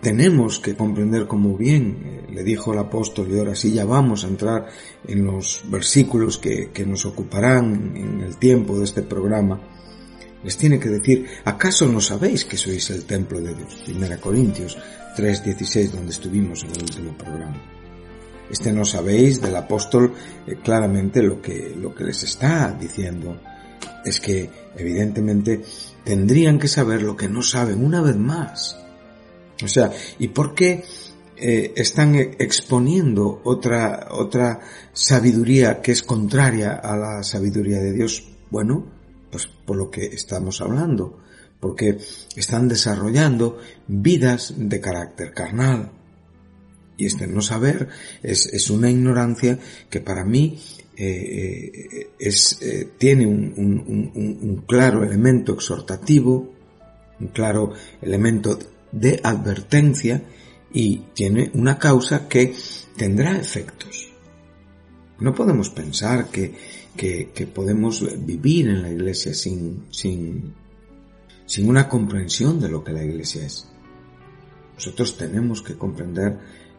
tenemos 0.00 0.60
que 0.60 0.76
comprender 0.76 1.26
como 1.26 1.56
bien 1.56 1.98
eh, 2.04 2.32
le 2.32 2.44
dijo 2.44 2.72
el 2.72 2.78
apóstol 2.78 3.28
y 3.30 3.38
ahora 3.38 3.54
sí 3.54 3.72
ya 3.72 3.84
vamos 3.84 4.24
a 4.24 4.28
entrar 4.28 4.66
en 5.06 5.24
los 5.24 5.62
versículos 5.68 6.38
que, 6.38 6.70
que 6.70 6.86
nos 6.86 7.04
ocuparán 7.06 7.96
en 7.96 8.20
el 8.20 8.36
tiempo 8.36 8.78
de 8.78 8.84
este 8.84 9.02
programa, 9.02 9.60
les 10.44 10.56
tiene 10.56 10.78
que 10.78 10.88
decir, 10.88 11.26
¿acaso 11.44 11.88
no 11.88 12.00
sabéis 12.00 12.44
que 12.44 12.56
sois 12.56 12.90
el 12.90 13.04
templo 13.04 13.40
de 13.40 13.54
Dios? 13.54 13.82
Primera 13.84 14.18
Corintios 14.18 14.78
3:16 15.16 15.90
donde 15.90 16.12
estuvimos 16.12 16.62
en 16.62 16.70
el 16.70 16.82
último 16.82 17.16
programa. 17.16 17.60
Este 18.48 18.72
no 18.72 18.84
sabéis 18.84 19.40
del 19.40 19.56
apóstol 19.56 20.12
eh, 20.46 20.56
claramente 20.62 21.22
lo 21.22 21.42
que, 21.42 21.74
lo 21.76 21.92
que 21.94 22.04
les 22.04 22.22
está 22.22 22.70
diciendo 22.78 23.40
es 24.06 24.20
que 24.20 24.48
evidentemente 24.76 25.62
tendrían 26.04 26.58
que 26.58 26.68
saber 26.68 27.02
lo 27.02 27.16
que 27.16 27.28
no 27.28 27.42
saben 27.42 27.84
una 27.84 28.00
vez 28.00 28.16
más 28.16 28.76
o 29.62 29.68
sea, 29.68 29.90
¿y 30.18 30.28
por 30.28 30.54
qué 30.54 30.84
eh, 31.36 31.72
están 31.76 32.14
exponiendo 32.14 33.40
otra, 33.44 34.08
otra 34.10 34.60
sabiduría 34.92 35.80
que 35.80 35.92
es 35.92 36.02
contraria 36.02 36.74
a 36.74 36.96
la 36.96 37.22
sabiduría 37.22 37.78
de 37.78 37.92
Dios? 37.92 38.24
Bueno, 38.50 38.86
pues 39.30 39.46
por 39.46 39.76
lo 39.76 39.90
que 39.90 40.06
estamos 40.06 40.60
hablando, 40.60 41.20
porque 41.58 41.98
están 42.36 42.68
desarrollando 42.68 43.58
vidas 43.86 44.54
de 44.56 44.80
carácter 44.80 45.32
carnal. 45.32 45.92
Y 46.98 47.06
este 47.06 47.26
no 47.26 47.42
saber 47.42 47.88
es, 48.22 48.46
es 48.46 48.70
una 48.70 48.90
ignorancia 48.90 49.58
que 49.90 50.00
para 50.00 50.24
mí 50.24 50.58
eh, 50.96 52.08
eh 52.18 52.30
eh, 52.60 52.88
tiene 52.98 53.26
un, 53.26 54.64
claro 54.66 55.04
elemento 55.04 55.54
exhortativo, 55.54 56.52
un 57.20 57.28
claro 57.28 57.72
elemento 58.00 58.58
de 58.92 59.20
advertencia 59.22 60.22
y 60.72 60.98
tiene 61.14 61.50
una 61.54 61.78
causa 61.78 62.28
que 62.28 62.54
tendrá 62.96 63.38
efectos. 63.38 64.12
No 65.18 65.34
podemos 65.34 65.70
pensar 65.70 66.28
que, 66.28 66.54
que, 66.96 67.46
podemos 67.46 68.04
vivir 68.24 68.68
en 68.68 68.82
la 68.82 68.90
iglesia 68.90 69.32
sin, 69.32 69.84
sin, 69.90 70.54
sin 71.46 71.68
una 71.68 71.88
comprensión 71.88 72.60
de 72.60 72.68
lo 72.68 72.84
que 72.84 72.92
la 72.92 73.04
iglesia 73.04 73.46
es. 73.46 73.68
Nosotros 74.74 75.16
tenemos 75.16 75.62
que 75.62 75.76
comprender 75.76 76.38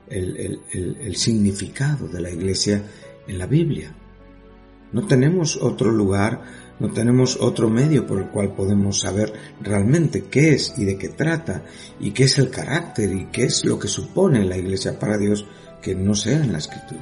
el, 0.10 0.62
el, 0.72 1.16
significado 1.16 2.08
de 2.08 2.22
la 2.22 2.30
iglesia 2.30 2.84
en 3.28 3.38
la 3.38 3.48
Biblia. 3.48 3.94
No 4.92 5.06
tenemos 5.06 5.58
otro 5.62 5.92
lugar 5.92 6.42
no 6.80 6.92
tenemos 6.92 7.38
otro 7.42 7.70
medio 7.70 8.06
por 8.06 8.20
el 8.20 8.28
cual 8.28 8.54
podemos 8.54 9.00
saber 9.00 9.34
realmente 9.62 10.26
qué 10.26 10.54
es 10.54 10.78
y 10.78 10.86
de 10.86 10.98
qué 10.98 11.10
trata 11.10 11.64
y 12.00 12.12
qué 12.12 12.26
es 12.26 12.38
el 12.38 12.52
carácter 12.52 13.12
y 13.14 13.26
qué 13.32 13.46
es 13.46 13.66
lo 13.66 13.80
que 13.80 13.88
supone 13.88 14.46
la 14.46 14.58
iglesia 14.58 15.00
para 15.00 15.18
Dios 15.18 15.46
que 15.82 15.96
no 15.96 16.14
sea 16.14 16.44
en 16.44 16.52
la 16.52 16.60
escritura. 16.60 17.02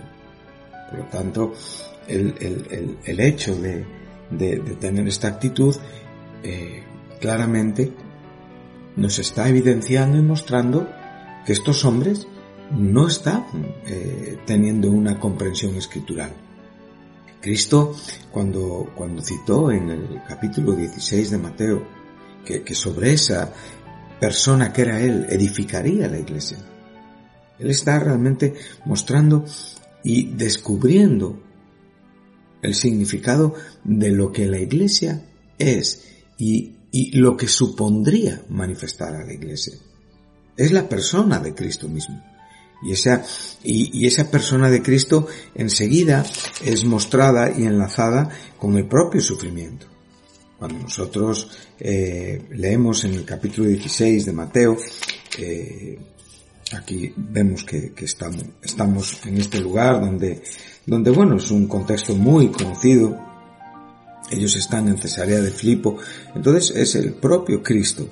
Por 0.89 0.99
lo 0.99 1.05
tanto, 1.05 1.53
el, 2.07 2.35
el, 2.39 2.97
el, 3.03 3.19
hecho 3.19 3.55
de, 3.55 3.85
de, 4.31 4.57
tener 4.79 5.07
esta 5.07 5.27
actitud 5.27 5.75
eh, 6.43 6.83
claramente 7.19 7.91
nos 8.95 9.19
está 9.19 9.49
evidenciando 9.49 10.17
y 10.17 10.21
mostrando 10.21 10.87
que 11.45 11.51
estos 11.51 11.83
hombres 11.83 12.27
no 12.71 13.07
están 13.07 13.45
eh, 13.87 14.37
teniendo 14.45 14.89
una 14.89 15.19
comprensión 15.19 15.75
escritural 15.75 16.44
Cristo, 17.45 17.95
cuando, 18.31 18.91
cuando 18.95 19.21
citó 19.21 19.69
en 19.69 19.91
el 19.91 20.19
capítulo 20.27 20.75
16 20.75 21.29
de 21.29 21.37
Mateo, 21.37 21.87
que, 22.43 22.63
que 22.63 22.73
sobre 22.73 23.13
esa 23.13 23.53
persona 24.19 24.73
que 24.73 24.81
era 24.81 24.99
Él 24.99 25.27
edificaría 25.29 26.07
la 26.07 26.17
iglesia, 26.17 26.57
Él 27.59 27.69
está 27.69 27.99
realmente 27.99 28.55
mostrando 28.85 29.45
y 30.03 30.33
descubriendo 30.33 31.39
el 32.63 32.73
significado 32.73 33.53
de 33.83 34.09
lo 34.09 34.31
que 34.31 34.47
la 34.47 34.57
iglesia 34.57 35.23
es 35.59 36.03
y, 36.39 36.77
y 36.89 37.11
lo 37.11 37.37
que 37.37 37.47
supondría 37.47 38.43
manifestar 38.49 39.13
a 39.13 39.23
la 39.23 39.33
iglesia. 39.33 39.75
Es 40.57 40.71
la 40.71 40.89
persona 40.89 41.37
de 41.37 41.53
Cristo 41.53 41.87
mismo. 41.87 42.23
Y 42.83 42.91
esa, 42.91 43.23
y, 43.63 44.05
esa 44.05 44.29
persona 44.29 44.69
de 44.69 44.81
Cristo 44.81 45.27
enseguida 45.55 46.25
es 46.63 46.85
mostrada 46.85 47.51
y 47.57 47.63
enlazada 47.63 48.29
con 48.59 48.77
el 48.77 48.87
propio 48.87 49.21
sufrimiento. 49.21 49.87
Cuando 50.59 50.79
nosotros 50.79 51.49
eh, 51.79 52.43
leemos 52.51 53.03
en 53.03 53.13
el 53.13 53.25
capítulo 53.25 53.67
16 53.67 54.25
de 54.25 54.33
Mateo, 54.33 54.77
eh, 55.37 55.99
Aquí 56.73 57.13
vemos 57.15 57.63
que, 57.63 57.93
estamos, 57.95 59.19
en 59.25 59.37
este 59.37 59.59
lugar 59.59 60.01
donde, 60.01 60.41
donde, 60.85 61.11
bueno, 61.11 61.37
es 61.37 61.51
un 61.51 61.67
contexto 61.67 62.15
muy 62.15 62.49
conocido. 62.49 63.15
Ellos 64.31 64.55
están 64.55 64.87
en 64.87 64.97
Cesarea 64.97 65.41
de 65.41 65.51
Filipo. 65.51 65.97
Entonces 66.33 66.75
es 66.75 66.95
el 66.95 67.13
propio 67.13 67.61
Cristo 67.61 68.09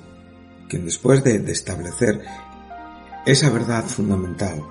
quien 0.68 0.84
después 0.84 1.22
de, 1.22 1.40
de 1.40 1.52
establecer 1.52 2.22
esa 3.26 3.50
verdad 3.50 3.84
fundamental, 3.84 4.62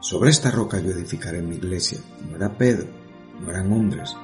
sobre 0.00 0.30
esta 0.30 0.50
roca 0.50 0.78
yo 0.80 0.90
edificaré 0.90 1.42
mi 1.42 1.56
iglesia, 1.56 1.98
no 2.28 2.36
era 2.36 2.56
Pedro, 2.56 2.86
no 3.40 3.50
eran 3.50 3.72
hombres, 3.72 4.16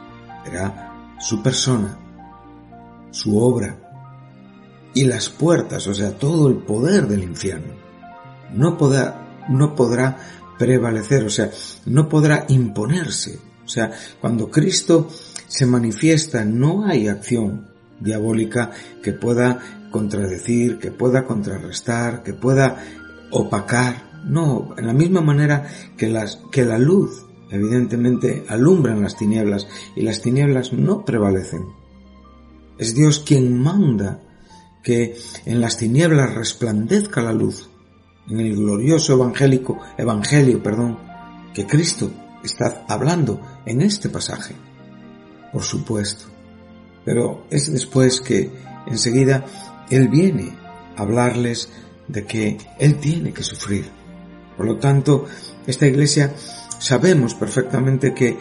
era 0.46 1.16
su 1.18 1.42
persona, 1.42 1.98
su 3.10 3.38
obra 3.38 3.76
y 4.94 5.04
las 5.04 5.28
puertas, 5.28 5.86
o 5.86 5.94
sea, 5.94 6.16
todo 6.16 6.48
el 6.48 6.56
poder 6.58 7.06
del 7.06 7.22
infierno. 7.22 7.74
No 8.52 8.78
podrá, 8.78 9.44
no 9.48 9.74
podrá 9.74 10.16
prevalecer, 10.58 11.24
o 11.24 11.30
sea, 11.30 11.50
no 11.86 12.08
podrá 12.08 12.46
imponerse. 12.48 13.38
O 13.64 13.68
sea, 13.68 13.90
cuando 14.20 14.50
Cristo 14.50 15.08
se 15.48 15.66
manifiesta, 15.66 16.44
no 16.44 16.86
hay 16.86 17.08
acción 17.08 17.68
diabólica 18.00 18.70
que 19.02 19.12
pueda 19.12 19.58
contradecir, 19.90 20.78
que 20.78 20.90
pueda 20.90 21.24
contrarrestar, 21.24 22.22
que 22.22 22.34
pueda 22.34 23.03
opacar. 23.34 24.22
No, 24.24 24.74
en 24.78 24.86
la 24.86 24.94
misma 24.94 25.20
manera 25.20 25.68
que, 25.98 26.08
las, 26.08 26.40
que 26.50 26.64
la 26.64 26.78
luz 26.78 27.26
evidentemente 27.50 28.44
alumbran 28.48 29.02
las 29.02 29.16
tinieblas 29.16 29.68
y 29.94 30.02
las 30.02 30.22
tinieblas 30.22 30.72
no 30.72 31.04
prevalecen. 31.04 31.66
Es 32.78 32.94
Dios 32.94 33.20
quien 33.20 33.60
manda 33.60 34.22
que 34.82 35.16
en 35.44 35.60
las 35.60 35.76
tinieblas 35.76 36.34
resplandezca 36.34 37.22
la 37.22 37.32
luz, 37.32 37.68
en 38.28 38.40
el 38.40 38.56
glorioso 38.56 39.14
evangélico, 39.14 39.78
evangelio, 39.98 40.62
perdón, 40.62 40.98
que 41.52 41.66
Cristo 41.66 42.10
está 42.42 42.84
hablando 42.88 43.40
en 43.66 43.82
este 43.82 44.08
pasaje. 44.08 44.54
Por 45.52 45.62
supuesto. 45.62 46.26
Pero 47.04 47.46
es 47.50 47.70
después 47.70 48.20
que 48.20 48.50
enseguida 48.86 49.44
Él 49.90 50.08
viene 50.08 50.52
a 50.96 51.02
hablarles 51.02 51.70
de 52.08 52.25
que 52.25 52.58
Él 52.78 52.96
tiene 52.96 53.32
que 53.32 53.42
sufrir. 53.42 53.87
Por 54.56 54.66
lo 54.66 54.78
tanto, 54.78 55.26
esta 55.66 55.87
iglesia 55.87 56.32
sabemos 56.78 57.34
perfectamente 57.34 58.14
que 58.14 58.37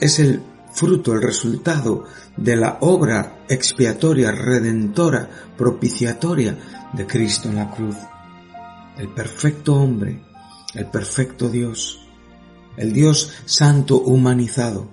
es 0.00 0.18
el 0.18 0.42
fruto, 0.72 1.14
el 1.14 1.22
resultado 1.22 2.04
de 2.36 2.56
la 2.56 2.78
obra 2.80 3.44
expiatoria, 3.48 4.30
redentora, 4.30 5.28
propiciatoria 5.56 6.56
de 6.92 7.06
Cristo 7.06 7.48
en 7.48 7.56
la 7.56 7.70
cruz. 7.70 7.96
El 8.98 9.08
perfecto 9.08 9.74
hombre, 9.74 10.22
el 10.74 10.86
perfecto 10.86 11.48
Dios, 11.48 12.00
el 12.76 12.92
Dios 12.92 13.32
santo 13.46 14.00
humanizado, 14.00 14.88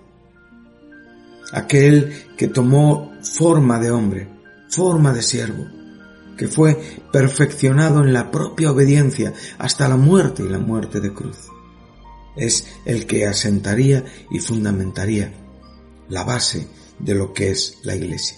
aquel 1.51 2.13
que 2.38 2.48
tomó 2.48 3.12
forma 3.22 3.79
de 3.79 3.91
hombre, 3.91 4.29
forma 4.69 5.13
de 5.13 5.22
siervo, 5.22 5.65
que 6.37 6.47
fue 6.47 7.01
perfeccionado 7.11 8.03
en 8.03 8.13
la 8.13 8.31
propia 8.31 8.71
obediencia 8.71 9.33
hasta 9.57 9.87
la 9.87 9.97
muerte 9.97 10.43
y 10.43 10.49
la 10.49 10.59
muerte 10.59 10.99
de 10.99 11.13
cruz. 11.13 11.37
Es 12.35 12.65
el 12.85 13.05
que 13.05 13.27
asentaría 13.27 14.05
y 14.31 14.39
fundamentaría 14.39 15.33
la 16.09 16.23
base 16.23 16.67
de 16.99 17.15
lo 17.15 17.33
que 17.33 17.51
es 17.51 17.77
la 17.83 17.95
iglesia. 17.95 18.37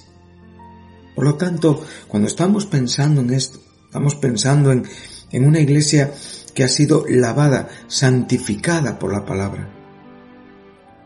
Por 1.15 1.25
lo 1.25 1.35
tanto, 1.35 1.83
cuando 2.07 2.27
estamos 2.27 2.65
pensando 2.65 3.21
en 3.21 3.31
esto, 3.31 3.59
estamos 3.85 4.15
pensando 4.15 4.71
en, 4.71 4.85
en 5.31 5.45
una 5.45 5.59
iglesia 5.59 6.13
que 6.53 6.63
ha 6.63 6.67
sido 6.67 7.05
lavada, 7.07 7.69
santificada 7.87 8.99
por 8.99 9.13
la 9.13 9.25
palabra. 9.25 9.69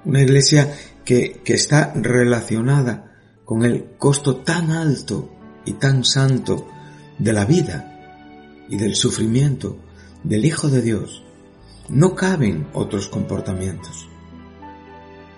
Una 0.06 0.22
iglesia 0.22 0.74
que, 1.06 1.42
que 1.44 1.54
está 1.54 1.94
relacionada 1.96 3.10
con 3.46 3.64
el 3.64 3.96
costo 3.98 4.38
tan 4.38 4.72
alto 4.72 5.30
y 5.66 5.74
tan 5.74 6.04
santo 6.04 6.68
de 7.20 7.34
la 7.34 7.46
vida 7.46 8.66
y 8.70 8.78
del 8.78 8.96
sufrimiento 8.96 9.78
del 10.24 10.46
Hijo 10.46 10.70
de 10.70 10.82
Dios, 10.82 11.24
no 11.90 12.16
caben 12.16 12.68
otros 12.74 13.08
comportamientos. 13.08 14.10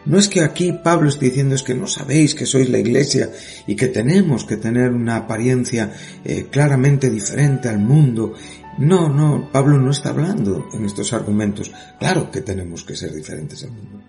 No 0.05 0.17
es 0.17 0.27
que 0.27 0.41
aquí 0.41 0.73
Pablo 0.83 1.09
esté 1.09 1.25
diciendo 1.25 1.53
es 1.53 1.61
que 1.61 1.75
no 1.75 1.85
sabéis 1.85 2.33
que 2.33 2.47
sois 2.47 2.69
la 2.69 2.79
iglesia 2.79 3.31
y 3.67 3.75
que 3.75 3.87
tenemos 3.87 4.45
que 4.45 4.57
tener 4.57 4.91
una 4.91 5.15
apariencia 5.15 5.93
eh, 6.25 6.47
claramente 6.49 7.09
diferente 7.09 7.69
al 7.69 7.77
mundo. 7.77 8.33
No, 8.79 9.09
no, 9.09 9.51
Pablo 9.51 9.77
no 9.77 9.91
está 9.91 10.09
hablando 10.09 10.69
en 10.73 10.85
estos 10.85 11.13
argumentos. 11.13 11.71
Claro 11.99 12.31
que 12.31 12.41
tenemos 12.41 12.83
que 12.83 12.95
ser 12.95 13.13
diferentes 13.13 13.63
al 13.63 13.71
mundo. 13.71 14.01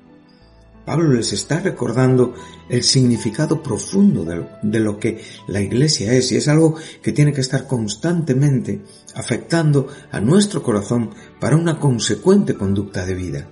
Pablo 0.84 1.12
les 1.12 1.32
está 1.32 1.60
recordando 1.60 2.34
el 2.68 2.82
significado 2.82 3.62
profundo 3.62 4.24
de, 4.62 4.80
lo 4.80 4.98
que 4.98 5.22
la 5.46 5.60
iglesia 5.60 6.12
es 6.12 6.32
y 6.32 6.36
es 6.36 6.48
algo 6.48 6.74
que 7.02 7.12
tiene 7.12 7.32
que 7.32 7.40
estar 7.40 7.66
constantemente 7.66 8.82
afectando 9.14 9.88
a 10.10 10.20
nuestro 10.20 10.62
corazón 10.62 11.10
para 11.40 11.56
una 11.56 11.78
consecuente 11.78 12.54
conducta 12.54 13.06
de 13.06 13.14
vida. 13.14 13.48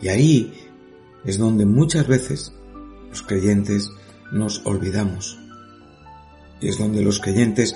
Y 0.00 0.08
ahí 0.08 0.52
es 1.24 1.38
donde 1.38 1.64
muchas 1.64 2.06
veces 2.06 2.52
los 3.10 3.22
creyentes 3.22 3.90
nos 4.32 4.62
olvidamos 4.66 5.38
es 6.68 6.78
donde 6.78 7.02
los 7.02 7.20
creyentes 7.20 7.74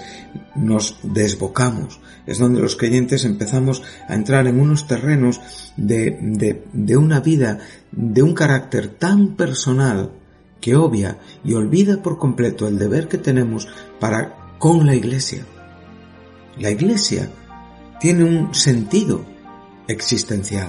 nos 0.55 0.99
desbocamos, 1.03 2.01
es 2.29 2.39
donde 2.39 2.61
los 2.61 2.77
creyentes 2.77 3.25
empezamos 3.25 3.83
a 4.07 4.15
entrar 4.15 4.47
en 4.47 4.61
unos 4.61 4.87
terrenos 4.87 5.41
de, 5.79 6.19
de, 6.21 6.63
de 6.75 6.97
una 6.99 7.21
vida, 7.21 7.59
de 7.91 8.23
un 8.23 8.35
carácter 8.35 8.89
tan 8.89 9.35
personal 9.35 10.11
que 10.61 10.77
obvia 10.77 11.17
y 11.43 11.55
olvida 11.55 12.03
por 12.03 12.19
completo 12.19 12.69
el 12.69 12.79
deber 12.79 13.09
que 13.09 13.17
tenemos 13.17 13.67
para 13.99 14.57
con 14.59 14.85
la 14.85 14.95
iglesia. 14.95 15.47
La 16.59 16.71
iglesia 16.71 17.31
tiene 17.99 18.25
un 18.25 18.55
sentido 18.55 19.25
existencial, 19.87 20.69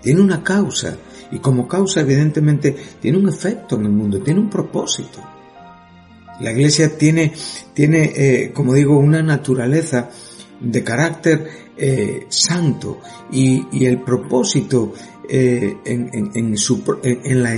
tiene 0.00 0.20
una 0.20 0.44
causa 0.44 0.96
y 1.32 1.40
como 1.40 1.66
causa 1.66 2.02
evidentemente 2.02 2.76
tiene 3.00 3.18
un 3.18 3.28
efecto 3.28 3.74
en 3.74 3.86
el 3.86 3.92
mundo, 3.92 4.20
tiene 4.20 4.38
un 4.38 4.48
propósito. 4.48 5.18
La 6.40 6.52
iglesia 6.52 6.96
tiene, 6.96 7.32
tiene 7.74 8.12
eh, 8.14 8.52
como 8.52 8.74
digo, 8.74 8.96
una 8.96 9.22
naturaleza 9.22 10.08
de 10.60 10.84
carácter 10.84 11.72
eh, 11.76 12.26
santo 12.28 13.00
y, 13.30 13.84
el 13.84 14.02
propósito 14.02 14.92
eh, 15.28 15.78
en, 15.84 16.56
su, 16.56 16.82
en, 17.02 17.42
la, 17.42 17.56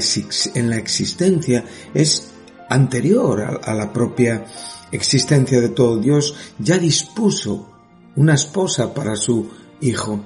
en, 0.54 0.70
la, 0.70 0.76
existencia 0.76 1.64
es 1.92 2.33
anterior 2.68 3.61
a, 3.62 3.74
la 3.74 3.92
propia 3.92 4.44
existencia 4.92 5.61
de 5.61 5.70
todo. 5.70 5.98
Dios 5.98 6.35
ya 6.59 6.78
dispuso 6.78 7.70
una 8.16 8.35
esposa 8.35 8.94
para 8.94 9.16
su 9.16 9.50
hijo. 9.80 10.24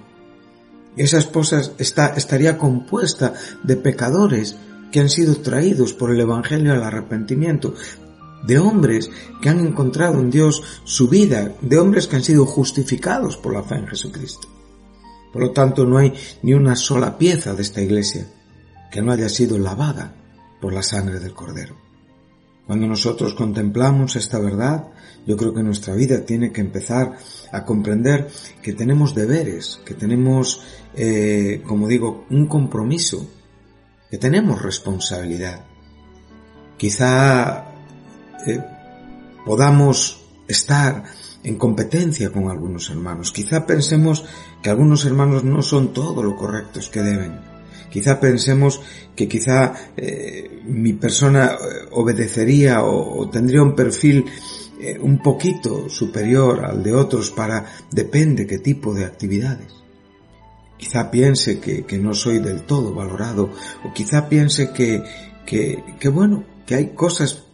Esa 0.96 1.18
esposa 1.18 1.62
está, 1.78 2.09
estaría 2.09 2.59
compuesta 2.59 3.35
de 3.62 3.76
pecadores 3.76 4.57
que 4.92 5.00
han 5.00 5.09
sido 5.09 5.37
traídos 5.37 5.92
por 5.92 6.11
el 6.11 6.20
Evangelio 6.20 6.72
al 6.72 6.83
arrepentimiento, 6.83 7.74
de 8.44 8.59
hombres 8.59 9.11
que 9.40 9.48
han 9.48 9.61
encontrado 9.61 10.20
en 10.20 10.31
Dios 10.31 10.62
su 10.85 11.09
vida, 11.09 11.55
de 11.61 11.79
hombres 11.79 12.07
que 12.07 12.16
han 12.16 12.22
sido 12.22 12.46
justificados 12.46 13.37
por 13.37 13.55
la 13.55 13.62
fe 13.62 13.77
en 13.77 13.87
Jesucristo. 13.87 14.48
Por 15.33 15.42
lo 15.42 15.51
tanto, 15.53 15.85
no 15.85 15.98
hay 15.98 16.14
ni 16.42 16.55
una 16.55 16.77
sola 16.77 17.18
pieza 17.18 17.55
de 17.55 17.62
esta 17.62 17.83
iglesia 17.83 18.27
que 18.90 19.03
no 19.03 19.12
haya 19.12 19.29
sido 19.29 19.59
lavada 19.59 20.14
por 20.61 20.72
la 20.72 20.83
sangre 20.83 21.20
del 21.20 21.35
Cordero. 21.35 21.77
Cuando 22.66 22.87
nosotros 22.87 23.35
contemplamos 23.35 24.16
esta 24.16 24.38
verdad, 24.38 24.88
yo 25.27 25.37
creo 25.37 25.55
que 25.55 25.62
nuestra 25.62 25.94
vida 25.94 26.24
tiene 26.24 26.53
que 26.53 26.61
empezar 26.61 27.16
a 27.53 27.64
comprender 27.64 28.29
que 28.62 28.72
tenemos 28.72 29.14
deberes, 29.14 29.81
que 29.85 29.94
tenemos, 29.94 30.62
eh, 30.94 31.62
como 31.66 31.88
digo, 31.88 32.27
un 32.31 32.46
compromiso, 32.46 33.27
que 34.11 34.18
tenemos 34.18 34.61
responsabilidad. 34.62 35.64
Quizá 36.77 37.67
eh, 38.48 38.64
podamos 39.44 40.24
estar 40.46 41.04
en 41.44 41.56
competencia 41.56 42.30
con 42.30 42.50
algunos 42.50 42.90
hermanos. 42.90 43.32
Quizá 43.32 43.66
pensemos 43.66 44.24
que 44.62 44.70
algunos 44.70 45.04
hermanos 45.04 45.44
no 45.44 45.62
son 45.62 45.92
todo 45.92 46.22
lo 46.22 46.37
correctos 46.37 46.88
que 46.88 47.02
deben. 47.02 47.40
Quizá 47.90 48.20
pensemos 48.20 48.80
que 49.14 49.28
quizá 49.28 49.72
eh, 49.96 50.62
mi 50.66 50.92
persona 50.94 51.52
eh, 51.52 51.88
obedecería 51.92 52.82
o, 52.82 53.28
tendría 53.30 53.62
un 53.62 53.74
perfil 53.74 54.24
un 55.00 55.18
poquito 55.18 55.88
superior 55.88 56.64
al 56.64 56.84
de 56.84 56.94
otros 56.94 57.32
para 57.32 57.66
depende 57.90 58.46
qué 58.46 58.58
tipo 58.58 58.94
de 58.94 59.06
actividades. 59.06 59.74
Quizá 60.76 61.11
piense 61.11 61.58
que, 61.58 61.84
que 61.84 61.98
no 61.98 62.14
soy 62.14 62.38
del 62.38 62.62
todo 62.62 62.94
valorado 62.94 63.50
o 63.84 63.92
quizá 63.92 64.28
piense 64.28 64.72
que, 64.72 65.02
que, 65.44 65.82
que 65.98 66.08
bueno, 66.08 66.44
que 66.64 66.76
hay 66.76 66.88
cosas 66.90 67.47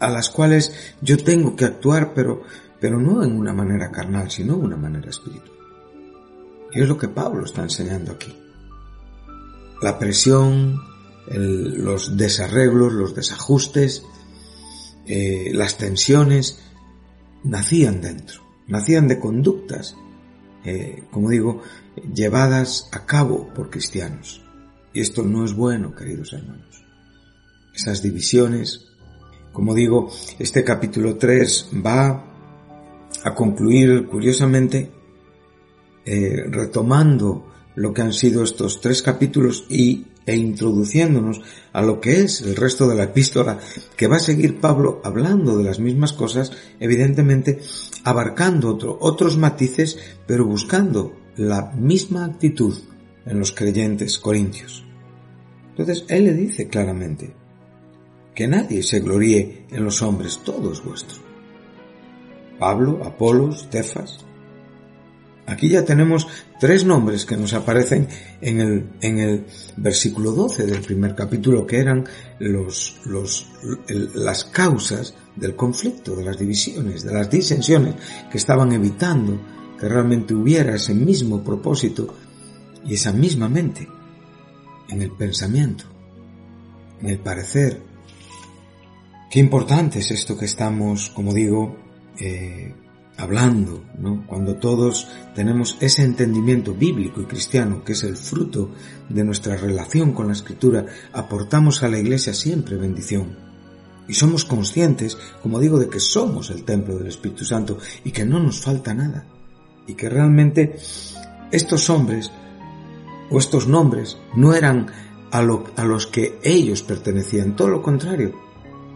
a 0.00 0.08
las 0.08 0.30
cuales 0.30 0.72
yo 1.00 1.22
tengo 1.22 1.54
que 1.54 1.66
actuar, 1.66 2.12
pero, 2.14 2.42
pero 2.80 2.98
no 2.98 3.22
en 3.22 3.36
una 3.36 3.52
manera 3.52 3.90
carnal, 3.90 4.30
sino 4.30 4.54
en 4.54 4.64
una 4.64 4.76
manera 4.76 5.10
espiritual. 5.10 5.52
Y 6.72 6.80
es 6.80 6.88
lo 6.88 6.98
que 6.98 7.08
Pablo 7.08 7.44
está 7.44 7.62
enseñando 7.62 8.12
aquí. 8.12 8.36
La 9.82 9.98
presión, 9.98 10.80
los 11.28 12.16
desarreglos, 12.16 12.92
los 12.92 13.14
desajustes, 13.14 14.04
eh, 15.06 15.50
las 15.52 15.78
tensiones, 15.78 16.60
nacían 17.44 18.00
dentro, 18.00 18.42
nacían 18.66 19.08
de 19.08 19.18
conductas, 19.18 19.96
eh, 20.64 21.04
como 21.10 21.30
digo, 21.30 21.62
llevadas 22.14 22.88
a 22.92 23.06
cabo 23.06 23.48
por 23.54 23.70
cristianos. 23.70 24.42
Y 24.92 25.00
esto 25.00 25.22
no 25.22 25.44
es 25.44 25.54
bueno, 25.54 25.94
queridos 25.94 26.32
hermanos. 26.32 26.84
Esas 27.74 28.02
divisiones, 28.02 28.89
como 29.52 29.74
digo, 29.74 30.10
este 30.38 30.64
capítulo 30.64 31.16
3 31.16 31.70
va 31.84 32.24
a 33.24 33.34
concluir 33.34 34.06
curiosamente 34.06 34.90
eh, 36.04 36.44
retomando 36.48 37.46
lo 37.74 37.92
que 37.92 38.02
han 38.02 38.12
sido 38.12 38.42
estos 38.42 38.80
tres 38.80 39.02
capítulos 39.02 39.66
y, 39.68 40.06
e 40.26 40.36
introduciéndonos 40.36 41.40
a 41.72 41.82
lo 41.82 42.00
que 42.00 42.22
es 42.22 42.42
el 42.42 42.56
resto 42.56 42.88
de 42.88 42.94
la 42.94 43.04
epístola, 43.04 43.58
que 43.96 44.06
va 44.06 44.16
a 44.16 44.20
seguir 44.20 44.60
Pablo 44.60 45.00
hablando 45.04 45.56
de 45.56 45.64
las 45.64 45.78
mismas 45.78 46.12
cosas, 46.12 46.52
evidentemente 46.78 47.60
abarcando 48.04 48.78
otros 49.00 49.36
matices, 49.38 49.98
pero 50.26 50.46
buscando 50.46 51.16
la 51.36 51.72
misma 51.72 52.24
actitud 52.24 52.78
en 53.26 53.38
los 53.38 53.52
creyentes 53.52 54.18
corintios. 54.18 54.84
Entonces, 55.70 56.04
él 56.08 56.24
le 56.24 56.34
dice 56.34 56.68
claramente 56.68 57.39
que 58.40 58.48
nadie 58.48 58.82
se 58.82 59.00
gloríe 59.00 59.66
en 59.70 59.84
los 59.84 60.00
hombres, 60.00 60.40
todo 60.42 60.72
es 60.72 60.82
vuestro. 60.82 61.18
Pablo, 62.58 63.04
Apolos, 63.04 63.68
Tefas, 63.68 64.24
Aquí 65.46 65.68
ya 65.68 65.84
tenemos 65.84 66.26
tres 66.58 66.86
nombres 66.86 67.26
que 67.26 67.36
nos 67.36 67.52
aparecen 67.52 68.08
en 68.40 68.60
el, 68.60 68.90
en 69.02 69.18
el 69.18 69.46
versículo 69.76 70.32
12 70.32 70.64
del 70.64 70.80
primer 70.80 71.14
capítulo, 71.14 71.66
que 71.66 71.80
eran 71.80 72.06
los, 72.38 73.00
los, 73.04 73.46
las 74.14 74.44
causas 74.46 75.14
del 75.36 75.54
conflicto, 75.54 76.16
de 76.16 76.24
las 76.24 76.38
divisiones, 76.38 77.02
de 77.02 77.12
las 77.12 77.28
disensiones 77.28 77.96
que 78.30 78.38
estaban 78.38 78.72
evitando 78.72 79.38
que 79.78 79.86
realmente 79.86 80.32
hubiera 80.32 80.76
ese 80.76 80.94
mismo 80.94 81.44
propósito 81.44 82.14
y 82.86 82.94
esa 82.94 83.12
misma 83.12 83.50
mente 83.50 83.86
en 84.88 85.02
el 85.02 85.10
pensamiento, 85.10 85.84
en 87.02 87.10
el 87.10 87.18
parecer. 87.18 87.89
Qué 89.30 89.38
importante 89.38 90.00
es 90.00 90.10
esto 90.10 90.36
que 90.36 90.46
estamos, 90.46 91.08
como 91.10 91.32
digo, 91.32 91.76
eh, 92.18 92.74
hablando, 93.16 93.84
¿no? 93.96 94.26
Cuando 94.26 94.56
todos 94.56 95.06
tenemos 95.36 95.76
ese 95.80 96.02
entendimiento 96.02 96.74
bíblico 96.74 97.20
y 97.20 97.26
cristiano, 97.26 97.84
que 97.84 97.92
es 97.92 98.02
el 98.02 98.16
fruto 98.16 98.72
de 99.08 99.22
nuestra 99.22 99.56
relación 99.56 100.14
con 100.14 100.26
la 100.26 100.32
Escritura, 100.32 100.84
aportamos 101.12 101.84
a 101.84 101.88
la 101.88 102.00
Iglesia 102.00 102.34
siempre 102.34 102.76
bendición. 102.76 103.38
Y 104.08 104.14
somos 104.14 104.44
conscientes, 104.44 105.16
como 105.40 105.60
digo, 105.60 105.78
de 105.78 105.88
que 105.88 106.00
somos 106.00 106.50
el 106.50 106.64
templo 106.64 106.98
del 106.98 107.06
Espíritu 107.06 107.44
Santo 107.44 107.78
y 108.02 108.10
que 108.10 108.24
no 108.24 108.40
nos 108.40 108.60
falta 108.60 108.94
nada. 108.94 109.28
Y 109.86 109.94
que 109.94 110.08
realmente 110.08 110.74
estos 111.52 111.88
hombres 111.88 112.32
o 113.30 113.38
estos 113.38 113.68
nombres 113.68 114.18
no 114.34 114.54
eran 114.54 114.88
a, 115.30 115.38
a 115.38 115.84
los 115.84 116.08
que 116.08 116.40
ellos 116.42 116.82
pertenecían, 116.82 117.54
todo 117.54 117.68
lo 117.68 117.80
contrario. 117.80 118.49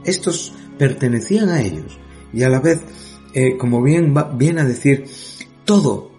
Estos 0.05 0.53
pertenecían 0.79 1.49
a 1.49 1.63
ellos 1.63 1.99
y 2.33 2.43
a 2.43 2.49
la 2.49 2.61
vez 2.61 2.81
eh, 3.35 3.57
como 3.59 3.83
bien 3.83 4.15
viene 4.35 4.61
a 4.61 4.65
decir, 4.65 5.07
todo, 5.65 6.13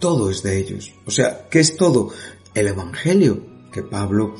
todo 0.00 0.30
es 0.30 0.42
de 0.42 0.58
ellos. 0.58 0.92
O 1.06 1.10
sea, 1.12 1.46
¿qué 1.48 1.60
es 1.60 1.76
todo? 1.76 2.10
El 2.54 2.66
Evangelio 2.66 3.40
que 3.72 3.84
Pablo 3.84 4.34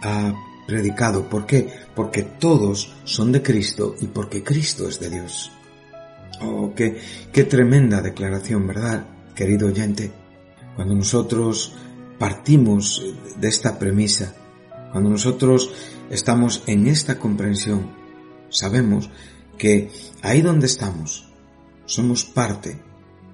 ha 0.00 0.32
predicado. 0.68 1.28
¿Por 1.28 1.44
qué? 1.44 1.68
Porque 1.96 2.22
todos 2.22 2.94
son 3.02 3.32
de 3.32 3.42
Cristo 3.42 3.96
y 4.00 4.06
porque 4.06 4.44
Cristo 4.44 4.88
es 4.88 5.00
de 5.00 5.10
Dios. 5.10 5.50
Oh, 6.40 6.72
qué, 6.76 7.00
qué 7.32 7.42
tremenda 7.42 8.00
declaración, 8.00 8.68
¿verdad, 8.68 9.04
querido 9.34 9.66
oyente? 9.66 10.12
Cuando 10.76 10.94
nosotros 10.94 11.74
partimos 12.16 13.02
de 13.40 13.48
esta 13.48 13.76
premisa, 13.76 14.36
cuando 14.92 15.10
nosotros 15.10 15.72
estamos 16.10 16.62
en 16.68 16.86
esta 16.86 17.18
comprensión, 17.18 17.90
sabemos 18.56 19.10
que 19.58 19.90
ahí 20.22 20.40
donde 20.40 20.66
estamos, 20.66 21.28
somos 21.84 22.24
parte 22.24 22.78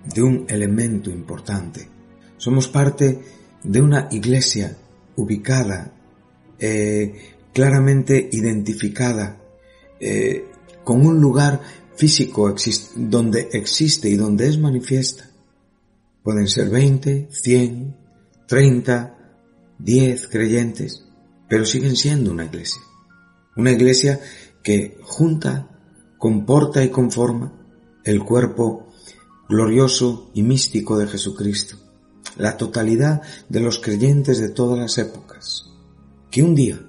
de 0.05 0.23
un 0.23 0.47
elemento 0.49 1.11
importante. 1.11 1.89
Somos 2.37 2.69
parte 2.69 3.21
de 3.63 3.81
una 3.81 4.09
iglesia 4.11 4.77
ubicada, 5.17 5.93
eh, 6.59 7.35
claramente 7.53 8.29
identificada, 8.33 9.41
eh, 10.01 10.47
con 10.85 11.07
un 11.07 11.21
lugar 11.21 11.61
físico 11.95 12.55
donde 12.97 13.49
existe 13.53 14.09
y 14.09 14.17
donde 14.17 14.49
es 14.49 14.59
manifiesta. 14.59 15.31
Pueden 16.23 16.49
ser 16.49 16.69
20, 16.71 17.29
100, 17.31 17.97
30, 18.49 19.19
10 19.79 20.29
creyentes, 20.29 21.05
pero 21.49 21.65
siguen 21.65 21.97
siendo 21.97 22.33
una 22.33 22.47
iglesia. 22.47 22.81
Una 23.57 23.71
iglesia 23.71 24.21
que 24.63 24.99
junta, 25.03 25.69
comporta 26.19 26.85
y 26.85 26.91
conforma 26.91 27.53
el 28.05 28.23
cuerpo 28.25 28.89
glorioso 29.49 30.31
y 30.35 30.43
místico 30.43 30.99
de 30.99 31.07
Jesucristo, 31.07 31.77
la 32.37 32.57
totalidad 32.57 33.23
de 33.49 33.61
los 33.61 33.79
creyentes 33.79 34.39
de 34.39 34.49
todas 34.49 34.79
las 34.79 34.99
épocas, 34.99 35.71
que 36.31 36.43
un 36.43 36.55
día, 36.55 36.81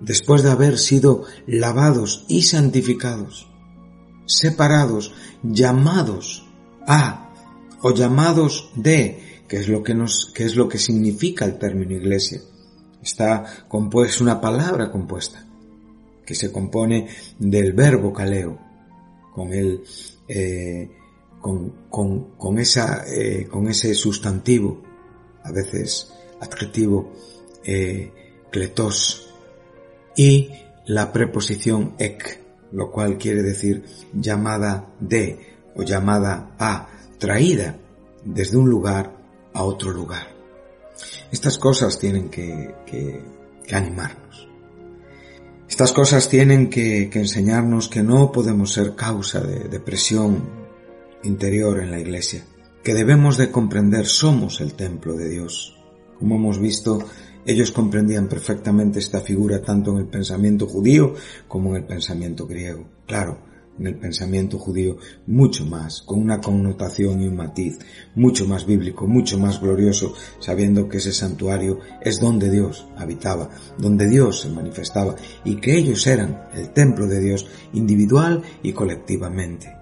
después 0.00 0.42
de 0.42 0.50
haber 0.50 0.78
sido 0.78 1.24
lavados 1.46 2.24
y 2.28 2.42
santificados, 2.42 3.48
separados, 4.26 5.12
llamados 5.42 6.46
a 6.86 7.30
o 7.80 7.92
llamados 7.92 8.70
de, 8.76 9.42
que 9.48 9.56
es 9.56 9.68
lo 9.68 9.82
que 9.82 9.94
nos, 9.94 10.32
es 10.36 10.54
lo 10.54 10.68
que 10.68 10.78
significa 10.78 11.44
el 11.44 11.58
término 11.58 11.92
iglesia. 11.92 12.40
Está 13.02 13.66
compuesta 13.66 14.22
una 14.22 14.40
palabra 14.40 14.92
compuesta 14.92 15.44
que 16.24 16.34
se 16.34 16.52
compone 16.52 17.08
del 17.38 17.72
verbo 17.72 18.12
caleo, 18.12 18.58
con 19.34 19.52
el 19.52 19.82
eh, 20.28 20.90
con, 21.42 22.58
esa, 22.58 23.04
eh, 23.06 23.48
con 23.50 23.68
ese 23.68 23.94
sustantivo, 23.94 24.80
a 25.42 25.50
veces 25.50 26.12
adjetivo, 26.40 27.12
eh, 27.64 28.12
kletos, 28.50 29.34
y 30.16 30.50
la 30.86 31.12
preposición 31.12 31.94
ek, 31.98 32.40
lo 32.70 32.90
cual 32.90 33.18
quiere 33.18 33.42
decir 33.42 33.84
llamada 34.12 34.94
de 35.00 35.56
o 35.74 35.82
llamada 35.82 36.54
a, 36.58 36.88
traída 37.18 37.78
desde 38.24 38.56
un 38.56 38.68
lugar 38.68 39.16
a 39.52 39.64
otro 39.64 39.90
lugar. 39.90 40.28
Estas 41.32 41.58
cosas 41.58 41.98
tienen 41.98 42.28
que, 42.28 42.74
que 42.86 43.20
animarnos. 43.74 44.51
Estas 45.72 45.94
cosas 45.94 46.28
tienen 46.28 46.68
que, 46.68 47.04
enseñarnos 47.14 47.88
que 47.88 48.02
no 48.02 48.30
podemos 48.30 48.74
ser 48.74 48.94
causa 48.94 49.40
de 49.40 49.70
depresión 49.70 50.44
interior 51.22 51.80
en 51.80 51.90
la 51.90 51.98
iglesia, 51.98 52.44
que 52.84 52.92
debemos 52.92 53.38
de 53.38 53.50
comprender 53.50 54.04
somos 54.04 54.60
el 54.60 54.74
templo 54.74 55.14
de 55.14 55.30
Dios. 55.30 55.74
Como 56.18 56.36
hemos 56.36 56.60
visto, 56.60 57.02
ellos 57.46 57.72
comprendían 57.72 58.28
perfectamente 58.28 58.98
esta 58.98 59.22
figura 59.22 59.62
tanto 59.62 59.92
en 59.92 60.00
el 60.00 60.08
pensamiento 60.08 60.66
judío 60.66 61.14
como 61.48 61.70
en 61.70 61.76
el 61.76 61.84
pensamiento 61.84 62.46
griego. 62.46 62.84
Claro, 63.06 63.38
en 63.82 63.88
el 63.88 63.96
pensamiento 63.96 64.58
judío 64.58 64.96
mucho 65.26 65.66
más, 65.66 66.02
con 66.02 66.20
una 66.20 66.40
connotación 66.40 67.20
y 67.20 67.26
un 67.26 67.36
matiz 67.36 67.78
mucho 68.14 68.46
más 68.46 68.64
bíblico, 68.64 69.08
mucho 69.08 69.38
más 69.38 69.60
glorioso, 69.60 70.14
sabiendo 70.38 70.88
que 70.88 70.98
ese 70.98 71.12
santuario 71.12 71.80
es 72.00 72.20
donde 72.20 72.48
Dios 72.48 72.86
habitaba, 72.96 73.50
donde 73.78 74.08
Dios 74.08 74.42
se 74.42 74.50
manifestaba 74.50 75.16
y 75.44 75.56
que 75.56 75.76
ellos 75.76 76.06
eran 76.06 76.44
el 76.54 76.70
templo 76.70 77.08
de 77.08 77.20
Dios 77.20 77.46
individual 77.72 78.42
y 78.62 78.72
colectivamente. 78.72 79.76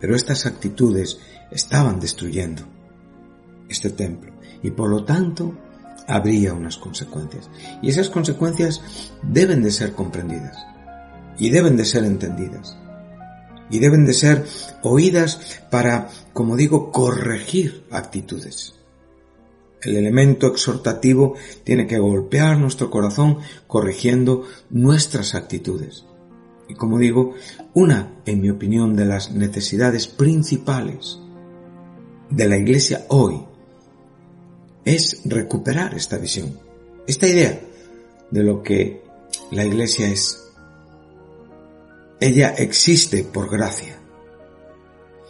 Pero 0.00 0.14
estas 0.14 0.46
actitudes 0.46 1.18
estaban 1.50 1.98
destruyendo 1.98 2.62
este 3.68 3.90
templo 3.90 4.32
y 4.62 4.70
por 4.70 4.88
lo 4.88 5.04
tanto 5.04 5.52
habría 6.06 6.54
unas 6.54 6.76
consecuencias. 6.76 7.50
Y 7.82 7.88
esas 7.88 8.08
consecuencias 8.08 8.80
deben 9.22 9.62
de 9.62 9.72
ser 9.72 9.94
comprendidas 9.94 10.56
y 11.38 11.50
deben 11.50 11.76
de 11.76 11.84
ser 11.84 12.04
entendidas 12.04 12.76
y 13.70 13.78
deben 13.78 14.04
de 14.06 14.12
ser 14.12 14.44
oídas 14.82 15.60
para, 15.70 16.08
como 16.32 16.56
digo, 16.56 16.92
corregir 16.92 17.84
actitudes. 17.90 18.74
El 19.82 19.96
elemento 19.96 20.46
exhortativo 20.46 21.34
tiene 21.62 21.86
que 21.86 21.98
golpear 21.98 22.58
nuestro 22.58 22.90
corazón 22.90 23.38
corrigiendo 23.66 24.44
nuestras 24.70 25.34
actitudes. 25.34 26.04
Y 26.68 26.74
como 26.74 26.98
digo, 26.98 27.34
una, 27.74 28.14
en 28.24 28.40
mi 28.40 28.48
opinión, 28.48 28.96
de 28.96 29.04
las 29.04 29.32
necesidades 29.32 30.08
principales 30.08 31.18
de 32.30 32.48
la 32.48 32.56
Iglesia 32.56 33.04
hoy 33.08 33.44
es 34.84 35.22
recuperar 35.24 35.94
esta 35.94 36.18
visión, 36.18 36.58
esta 37.06 37.26
idea 37.26 37.60
de 38.30 38.42
lo 38.42 38.62
que 38.62 39.02
la 39.50 39.64
iglesia 39.64 40.08
es. 40.08 40.43
Ella 42.20 42.54
existe 42.56 43.24
por 43.24 43.50
gracia. 43.50 43.98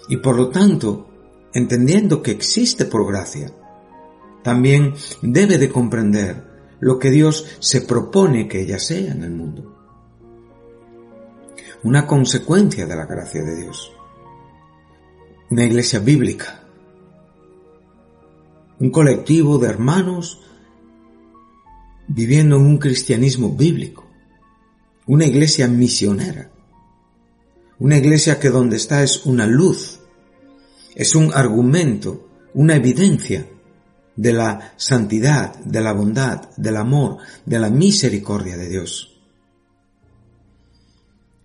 Y 0.08 0.18
por 0.18 0.36
lo 0.36 0.50
tanto, 0.50 1.08
entendiendo 1.52 2.22
que 2.22 2.30
existe 2.30 2.84
por 2.84 3.06
gracia, 3.06 3.52
también 4.42 4.94
debe 5.22 5.56
de 5.56 5.70
comprender 5.70 6.76
lo 6.80 6.98
que 6.98 7.10
Dios 7.10 7.46
se 7.60 7.80
propone 7.80 8.46
que 8.46 8.60
ella 8.60 8.78
sea 8.78 9.12
en 9.12 9.22
el 9.22 9.30
mundo. 9.30 9.74
Una 11.82 12.06
consecuencia 12.06 12.86
de 12.86 12.96
la 12.96 13.06
gracia 13.06 13.42
de 13.42 13.56
Dios. 13.56 13.92
Una 15.50 15.64
iglesia 15.64 16.00
bíblica. 16.00 16.62
Un 18.78 18.90
colectivo 18.90 19.58
de 19.58 19.68
hermanos 19.68 20.42
viviendo 22.06 22.56
en 22.56 22.62
un 22.62 22.78
cristianismo 22.78 23.50
bíblico. 23.50 24.04
Una 25.06 25.24
iglesia 25.24 25.68
misionera. 25.68 26.50
Una 27.78 27.96
iglesia 27.98 28.38
que 28.38 28.50
donde 28.50 28.76
está 28.76 29.02
es 29.02 29.26
una 29.26 29.46
luz, 29.46 30.00
es 30.94 31.14
un 31.14 31.32
argumento, 31.34 32.28
una 32.54 32.76
evidencia 32.76 33.46
de 34.16 34.32
la 34.32 34.74
santidad, 34.76 35.56
de 35.58 35.80
la 35.80 35.92
bondad, 35.92 36.50
del 36.56 36.76
amor, 36.76 37.18
de 37.44 37.58
la 37.58 37.70
misericordia 37.70 38.56
de 38.56 38.68
Dios. 38.68 39.10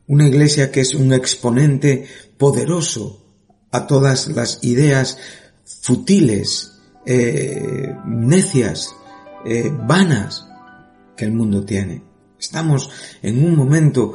Una 0.08 0.28
iglesia 0.28 0.72
que 0.72 0.82
es 0.82 0.94
un 0.94 1.14
exponente 1.14 2.06
poderoso 2.38 3.24
a 3.72 3.88
todas 3.88 4.28
las 4.28 4.64
ideas 4.64 5.18
futiles, 5.82 6.80
eh, 7.06 7.96
necias, 8.06 8.96
eh, 9.46 9.72
vanas 9.72 10.48
que 11.16 11.26
el 11.26 11.32
mundo 11.32 11.64
tiene. 11.64 12.04
Estamos 12.40 12.90
en 13.22 13.44
un 13.44 13.56
momento 13.56 14.14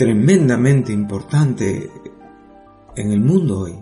tremendamente 0.00 0.94
importante 0.94 1.90
en 2.96 3.12
el 3.12 3.20
mundo 3.20 3.58
hoy. 3.58 3.78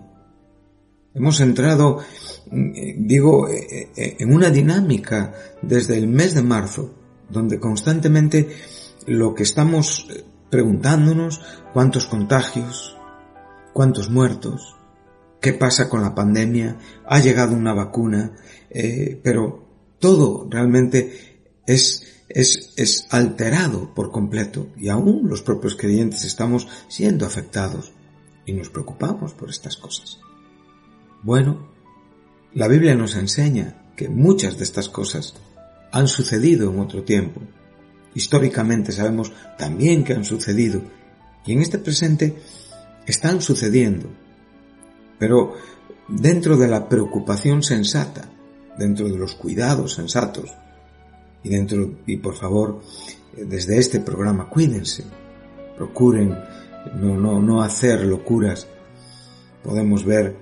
Hemos 1.13 1.39
entrado, 1.39 1.99
mm, 2.51 3.07
digo, 3.07 3.47
eh, 3.47 3.89
eh, 3.95 4.17
en 4.19 4.33
una 4.33 4.49
dinámica 4.49 5.33
desde 5.61 5.97
el 5.97 6.07
mes 6.07 6.35
de 6.35 6.41
marzo, 6.41 6.93
donde 7.29 7.57
constantemente 7.57 8.49
lo 9.07 9.33
que 9.33 9.43
estamos 9.43 10.07
eh, 10.09 10.25
preguntándonos, 10.51 11.41
cuántos 11.71 12.05
contagios, 12.05 12.97
cuántos 13.71 14.09
muertos, 14.09 14.75
qué 15.39 15.53
pasa 15.53 15.87
con 15.87 16.01
la 16.01 16.15
pandemia, 16.15 16.79
ha 17.05 17.19
llegado 17.19 17.55
una 17.55 17.73
vacuna, 17.73 18.35
pero 19.23 19.95
todo 19.99 20.49
realmente 20.49 21.39
es, 21.65 22.18
es, 22.29 22.73
es 22.77 23.07
alterado 23.09 23.93
por 23.93 24.11
completo 24.11 24.67
y 24.77 24.89
aún 24.89 25.27
los 25.27 25.41
propios 25.41 25.75
creyentes 25.75 26.23
estamos 26.23 26.67
siendo 26.87 27.25
afectados 27.25 27.91
y 28.45 28.53
nos 28.53 28.69
preocupamos 28.69 29.33
por 29.33 29.49
estas 29.49 29.77
cosas. 29.77 30.19
Bueno, 31.23 31.69
la 32.53 32.67
Biblia 32.67 32.95
nos 32.95 33.15
enseña 33.15 33.91
que 33.95 34.09
muchas 34.09 34.57
de 34.57 34.63
estas 34.63 34.89
cosas 34.89 35.35
han 35.91 36.07
sucedido 36.07 36.71
en 36.71 36.79
otro 36.79 37.03
tiempo. 37.03 37.41
Históricamente 38.15 38.91
sabemos 38.91 39.33
también 39.57 40.03
que 40.03 40.13
han 40.13 40.23
sucedido 40.23 40.81
y 41.45 41.53
en 41.53 41.61
este 41.61 41.79
presente 41.79 42.37
están 43.05 43.41
sucediendo. 43.41 44.09
Pero 45.17 45.55
dentro 46.07 46.57
de 46.57 46.67
la 46.67 46.87
preocupación 46.87 47.63
sensata, 47.63 48.29
dentro 48.77 49.09
de 49.09 49.17
los 49.17 49.35
cuidados 49.35 49.95
sensatos 49.95 50.49
y 51.43 51.49
dentro, 51.49 51.91
y 52.05 52.17
por 52.17 52.35
favor, 52.35 52.81
desde 53.35 53.77
este 53.77 53.99
programa 53.99 54.49
cuídense, 54.49 55.05
procuren 55.77 56.35
no, 56.95 57.17
no, 57.17 57.39
no 57.41 57.61
hacer 57.61 58.05
locuras. 58.05 58.67
Podemos 59.63 60.05
ver 60.05 60.35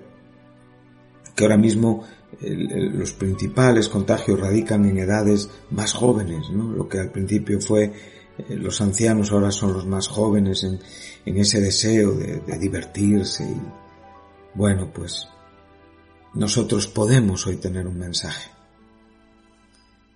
que 1.35 1.43
ahora 1.43 1.57
mismo 1.57 2.03
los 2.41 3.13
principales 3.13 3.87
contagios 3.87 4.39
radican 4.39 4.85
en 4.85 4.97
edades 4.97 5.49
más 5.71 5.93
jóvenes, 5.93 6.49
¿no? 6.51 6.71
Lo 6.71 6.87
que 6.87 6.99
al 6.99 7.11
principio 7.11 7.59
fue 7.61 7.85
eh, 8.37 8.55
los 8.55 8.81
ancianos 8.81 9.31
ahora 9.31 9.51
son 9.51 9.73
los 9.73 9.85
más 9.85 10.07
jóvenes 10.07 10.63
en, 10.63 10.79
ese 11.37 11.59
deseo 11.61 12.11
de, 12.13 12.39
de 12.39 12.57
divertirse 12.57 13.43
y 13.43 13.57
bueno, 14.53 14.91
pues 14.93 15.27
nosotros 16.33 16.87
podemos 16.87 17.45
hoy 17.47 17.57
tener 17.57 17.87
un 17.87 17.97
mensaje. 17.97 18.56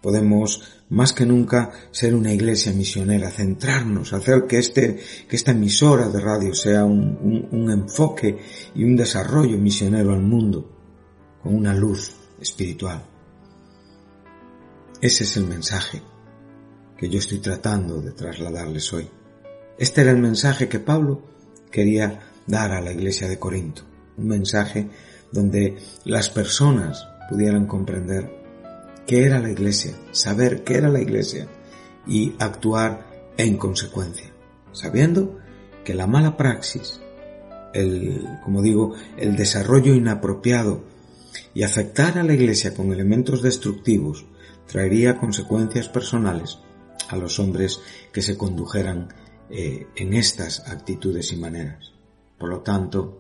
Podemos 0.02 0.62
más 0.90 1.14
que 1.14 1.26
nunca 1.26 1.72
ser 1.92 2.16
una 2.16 2.34
iglesia 2.34 2.74
misionera, 2.74 3.30
centrarnos, 3.30 4.14
hacer 4.14 4.46
que, 4.48 4.58
este, 4.58 5.00
que 5.28 5.36
esta 5.36 5.52
emisora 5.52 6.10
de 6.10 6.20
radio 6.20 6.54
sea 6.54 6.86
un, 6.86 7.48
un 7.52 7.72
enfoque 7.72 8.40
y 8.76 8.84
un 8.84 8.96
desarrollo 8.96 9.58
misionero 9.58 10.12
al 10.12 10.22
mundo 10.22 10.70
con 11.44 11.56
una 11.56 11.74
luz 11.74 12.16
espiritual. 12.42 13.04
Ese 15.02 15.24
es 15.24 15.38
el 15.38 15.46
mensaje 15.46 16.02
que 16.98 17.10
yo 17.10 17.20
estoy 17.20 17.40
tratando 17.40 18.02
de 18.02 18.12
trasladarles 18.12 18.92
hoy. 18.94 19.10
Este 19.78 20.02
era 20.02 20.12
el 20.12 20.20
mensaje 20.20 20.68
que 20.68 20.80
Pablo 20.80 21.24
quería 21.72 22.20
dar 22.46 22.72
a 22.72 22.82
la 22.82 22.92
iglesia 22.92 23.28
de 23.28 23.40
Corinto. 23.40 23.84
Un 24.18 24.28
mensaje 24.28 24.90
donde 25.32 25.78
las 26.06 26.30
personas 26.30 27.08
pudieran 27.30 27.66
comprender 27.66 28.41
qué 29.12 29.26
era 29.26 29.42
la 29.42 29.52
iglesia, 29.52 29.94
saber 30.12 30.64
qué 30.64 30.76
era 30.78 30.88
la 30.88 31.02
iglesia 31.02 31.46
y 32.08 32.34
actuar 32.40 33.34
en 33.36 33.58
consecuencia, 33.58 34.32
sabiendo 34.72 35.38
que 35.84 35.94
la 35.94 36.08
mala 36.08 36.38
praxis, 36.38 37.02
el, 37.74 38.26
como 38.42 38.62
digo, 38.62 38.96
el 39.18 39.36
desarrollo 39.36 39.94
inapropiado 39.94 40.86
y 41.54 41.64
afectar 41.64 42.18
a 42.20 42.24
la 42.24 42.34
Iglesia 42.34 42.74
con 42.74 42.94
elementos 42.94 43.42
destructivos 43.42 44.24
traería 44.66 45.18
consecuencias 45.18 45.90
personales 45.90 46.60
a 47.10 47.18
los 47.18 47.38
hombres 47.38 47.82
que 48.14 48.22
se 48.22 48.38
condujeran 48.38 49.10
eh, 49.50 49.88
en 49.98 50.14
estas 50.14 50.70
actitudes 50.70 51.34
y 51.34 51.36
maneras. 51.36 51.92
Por 52.38 52.48
lo 52.48 52.62
tanto, 52.62 53.20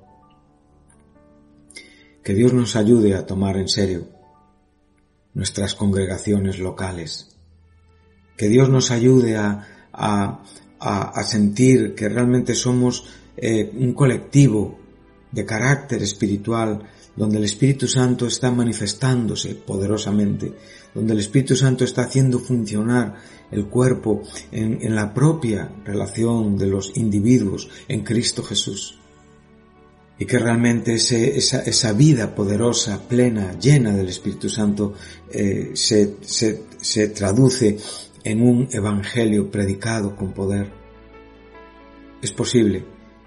que 2.23 2.33
Dios 2.33 2.53
nos 2.53 2.77
ayude 2.77 3.13
a 3.13 3.25
tomar 3.25 3.57
en 3.57 3.67
serio 3.67 4.20
nuestras 5.33 5.75
congregaciones 5.75 6.59
locales, 6.59 7.35
que 8.37 8.49
Dios 8.49 8.69
nos 8.69 8.91
ayude 8.91 9.37
a, 9.37 9.67
a, 9.93 11.23
sentir 11.23 11.93
que 11.95 12.09
realmente 12.09 12.55
somos 12.55 13.05
eh, 13.37 13.71
un 13.77 13.93
colectivo 13.93 14.79
de 15.31 15.45
carácter 15.45 16.01
espiritual 16.01 16.83
donde 17.15 17.37
el 17.37 17.43
Espíritu 17.43 17.87
Santo 17.87 18.25
está 18.25 18.51
manifestándose 18.51 19.55
poderosamente, 19.55 20.53
donde 20.93 21.13
el 21.13 21.19
Espíritu 21.19 21.55
Santo 21.55 21.83
está 21.83 22.03
haciendo 22.03 22.39
funcionar 22.39 23.15
el 23.51 23.67
cuerpo 23.67 24.23
en, 24.51 24.95
la 24.95 25.13
propia 25.13 25.71
relación 25.83 26.57
de 26.57 26.67
los 26.67 26.95
individuos 26.95 27.69
en 27.87 28.03
Cristo 28.03 28.43
Jesús. 28.43 29.00
Y 30.21 30.25
que 30.27 30.37
realmente 30.37 30.93
esa, 30.93 31.93
vida 31.93 32.35
poderosa, 32.35 33.07
plena, 33.09 33.57
llena 33.57 33.91
del 33.91 34.07
Espíritu 34.07 34.49
Santo 34.49 34.93
eh, 35.31 35.71
se, 35.73 36.17
se 36.21 37.07
traduce 37.07 37.79
en 38.23 38.43
un 38.43 38.69
evangelio 38.71 39.49
predicado 39.49 40.15
con 40.15 40.31
poder. 40.31 40.71
Es 42.21 42.31
posible 42.33 42.85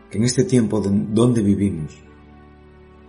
que 0.09 0.19
en 0.19 0.25
este 0.25 0.45
tiempo 0.45 0.81
donde 0.81 1.43
vivimos, 1.43 2.01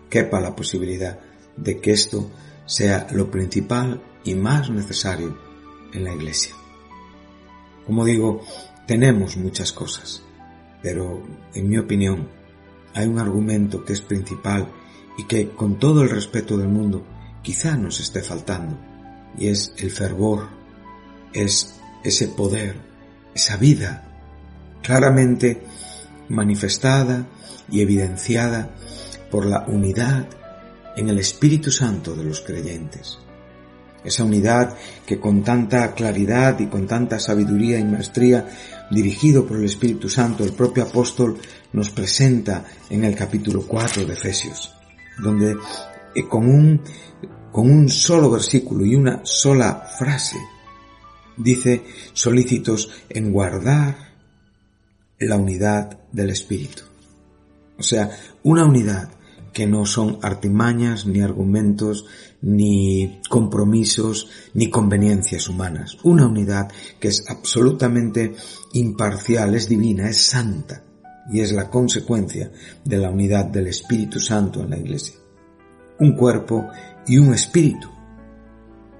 quepa 0.09 0.41
la 0.41 0.55
posibilidad 0.55 1.19
de 1.55 1.79
que 1.79 1.91
esto 1.91 2.31
sea 2.65 3.05
lo 3.11 3.29
principal 3.29 4.01
y 4.23 4.33
más 4.33 4.71
necesario 4.71 5.37
en 5.93 6.05
la 6.05 6.11
iglesia. 6.11 6.55
Como 7.85 8.03
digo, 8.03 8.41
tenemos 8.87 9.37
muchas 9.37 9.71
cosas, 9.71 10.23
pero 10.81 11.21
en 11.53 11.69
mi 11.69 11.77
opinión 11.77 12.34
hay 12.95 13.07
un 13.07 13.19
argumento 13.19 13.83
que 13.83 13.93
es 13.93 14.01
principal 14.01 14.67
y 15.17 15.25
que 15.25 15.49
con 15.49 15.77
todo 15.77 16.01
el 16.01 16.09
respeto 16.09 16.57
del 16.57 16.69
mundo 16.69 17.05
quizá 17.43 17.77
nos 17.77 17.99
esté 17.99 18.21
faltando, 18.21 18.77
y 19.37 19.47
es 19.47 19.73
el 19.77 19.91
fervor, 19.91 20.47
es 21.33 21.75
ese 22.03 22.29
poder, 22.29 22.77
esa 23.35 23.57
vida 23.57 24.03
claramente 24.81 25.61
manifestada 26.29 27.27
y 27.69 27.81
evidenciada 27.81 28.69
por 29.29 29.45
la 29.45 29.65
unidad 29.67 30.27
en 30.95 31.09
el 31.09 31.19
Espíritu 31.19 31.71
Santo 31.71 32.15
de 32.15 32.23
los 32.23 32.41
creyentes. 32.41 33.19
Esa 34.05 34.23
unidad 34.23 34.75
que 35.05 35.19
con 35.19 35.43
tanta 35.43 35.93
claridad 35.93 36.59
y 36.59 36.67
con 36.67 36.85
tanta 36.85 37.19
sabiduría 37.19 37.79
y 37.79 37.83
maestría, 37.83 38.47
dirigido 38.91 39.45
por 39.45 39.57
el 39.57 39.65
Espíritu 39.65 40.07
Santo, 40.07 40.43
el 40.43 40.53
propio 40.53 40.83
apóstol 40.83 41.37
nos 41.73 41.89
presenta 41.89 42.63
en 42.89 43.03
el 43.03 43.15
capítulo 43.15 43.63
4 43.67 44.05
de 44.05 44.13
Efesios, 44.13 44.73
donde 45.17 45.57
eh, 46.13 46.27
con 46.29 46.47
un, 46.47 46.81
con 47.51 47.69
un 47.69 47.89
solo 47.89 48.29
versículo 48.29 48.85
y 48.85 48.95
una 48.95 49.21
sola 49.23 49.87
frase. 49.97 50.37
Dice 51.37 51.83
solícitos 52.13 52.89
en 53.09 53.31
guardar 53.31 54.13
la 55.19 55.35
unidad 55.35 55.97
del 56.11 56.29
Espíritu. 56.29 56.83
O 57.77 57.83
sea, 57.83 58.09
una 58.43 58.65
unidad 58.65 59.09
que 59.55 59.65
no 59.65 59.85
son 59.85 60.19
artimañas, 60.21 61.05
ni 61.05 61.21
argumentos, 61.21 62.05
ni 62.41 63.21
compromisos, 63.29 64.27
ni 64.53 64.69
conveniencias 64.69 65.47
humanas. 65.47 65.97
Una 66.03 66.27
unidad 66.27 66.69
que 66.99 67.07
es 67.07 67.23
absolutamente 67.29 68.35
imparcial, 68.73 69.55
es 69.55 69.69
divina, 69.69 70.09
es 70.09 70.21
santa 70.21 70.83
y 71.31 71.39
es 71.39 71.53
la 71.53 71.69
consecuencia 71.69 72.51
de 72.83 72.97
la 72.97 73.09
unidad 73.09 73.45
del 73.45 73.67
Espíritu 73.67 74.19
Santo 74.19 74.61
en 74.61 74.71
la 74.71 74.77
Iglesia. 74.77 75.15
Un 76.01 76.17
cuerpo 76.17 76.67
y 77.07 77.17
un 77.17 77.33
espíritu, 77.33 77.89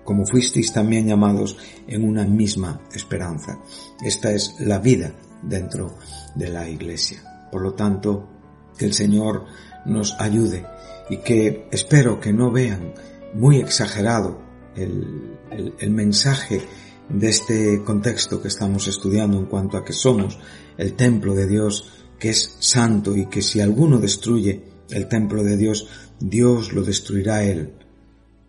como 0.05 0.25
fuisteis 0.25 0.71
también 0.71 1.05
llamados 1.05 1.57
en 1.85 2.07
una 2.07 2.23
misma 2.23 2.79
esperanza. 2.93 3.59
Esta 4.01 4.31
es 4.31 4.55
la 4.61 4.79
vida 4.79 5.11
dentro 5.43 5.97
de 6.33 6.47
la 6.47 6.69
Iglesia. 6.69 7.49
Por 7.51 7.61
lo 7.61 7.73
tanto, 7.73 8.29
que 8.77 8.85
el 8.85 8.93
Señor 8.93 9.45
nos 9.85 10.15
ayude 10.19 10.65
y 11.09 11.17
que 11.17 11.67
espero 11.71 12.19
que 12.19 12.33
no 12.33 12.51
vean 12.51 12.93
muy 13.33 13.57
exagerado 13.57 14.41
el, 14.75 15.37
el, 15.79 15.91
mensaje 15.91 16.61
de 17.09 17.29
este 17.29 17.83
contexto 17.83 18.41
que 18.41 18.47
estamos 18.47 18.87
estudiando 18.87 19.37
en 19.37 19.45
cuanto 19.45 19.77
a 19.77 19.85
que 19.85 19.93
somos 19.93 20.39
el 20.77 20.93
templo 20.93 21.33
de 21.33 21.47
Dios 21.47 21.91
que 22.19 22.29
es 22.29 22.55
santo 22.59 23.15
y 23.15 23.27
que 23.27 23.41
si 23.41 23.61
alguno 23.61 23.99
destruye 23.99 24.63
el 24.89 25.07
templo 25.07 25.43
de 25.43 25.57
Dios, 25.57 25.87
Dios 26.19 26.73
lo 26.73 26.83
destruirá 26.83 27.43
él, 27.43 27.73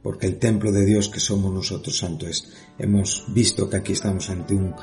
porque 0.02 0.26
el 0.26 0.38
templo 0.38 0.70
de 0.70 0.84
Dios 0.84 1.08
que 1.08 1.20
somos 1.20 1.52
nosotros 1.52 1.98
santo 1.98 2.26
es. 2.26 2.48
Hemos 2.78 3.24
visto 3.28 3.68
que 3.68 3.78
aquí 3.78 3.92
estamos 3.92 4.30
ante 4.30 4.54
un 4.54 4.74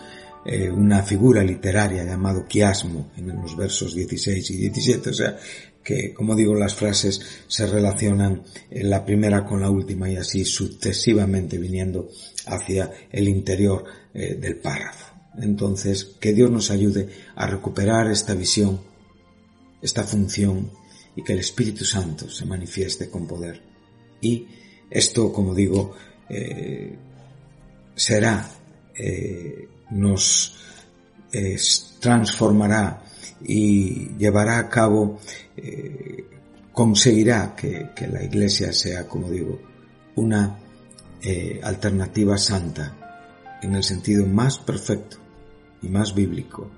eh, 0.46 0.70
una 0.70 1.02
figura 1.04 1.42
literaria 1.42 2.04
llamado 2.04 2.46
quiasmo 2.46 3.12
en 3.16 3.30
los 3.42 3.56
versos 3.56 3.96
16 3.96 4.52
y 4.52 4.58
17, 4.58 5.10
o 5.10 5.14
sea 5.14 5.38
que, 5.84 6.14
como 6.14 6.36
digo, 6.36 6.56
las 6.56 6.76
frases 6.76 7.22
se 7.48 7.68
relacionan 7.68 8.44
la 8.72 9.06
primera 9.06 9.46
con 9.46 9.62
la 9.62 9.70
última 9.70 10.10
y 10.10 10.16
así 10.16 10.46
sucesivamente 10.46 11.58
viniendo 11.58 12.10
hacia 12.46 12.92
el 13.12 13.28
interior 13.28 13.84
eh, 14.14 14.36
del 14.36 14.58
párrafo. 14.58 15.14
Entonces, 15.38 16.06
que 16.20 16.34
Dios 16.34 16.52
nos 16.52 16.72
ayude 16.72 17.10
a 17.36 17.48
recuperar 17.48 18.10
esta 18.10 18.34
visión, 18.34 18.82
esta 19.82 20.04
función 20.04 20.72
y 21.16 21.24
que 21.24 21.34
el 21.34 21.40
Espíritu 21.40 21.84
Santo 21.86 22.30
se 22.30 22.46
manifieste 22.46 23.10
con 23.10 23.28
poder. 23.28 23.62
Y 24.22 24.48
esto, 24.90 25.34
como 25.34 25.54
digo, 25.54 25.96
eh, 26.30 26.96
será 27.96 28.50
nos 29.94 30.56
transformará 32.00 33.02
y 33.46 34.16
llevará 34.18 34.60
a 34.60 34.70
cabo, 34.70 35.20
eh, 35.58 36.26
conseguirá 36.72 37.56
que, 37.56 37.92
la 38.12 38.24
Iglesia 38.24 38.72
sea, 38.74 39.08
como 39.08 39.30
digo, 39.30 39.60
una 40.16 40.60
eh, 41.22 41.60
alternativa 41.64 42.38
santa 42.38 43.58
en 43.62 43.76
el 43.76 43.84
sentido 43.84 44.26
más 44.26 44.60
perfecto 44.60 45.18
y 45.82 45.88
más 45.88 46.14
bíblico 46.14 46.70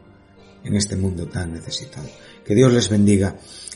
en 0.64 0.76
este 0.76 0.96
mundo 0.96 1.28
tan 1.28 1.54
necesitado. 1.54 2.08
Que 2.46 2.56
Dios 2.56 2.72
les 2.72 2.90
bendiga 2.90 3.36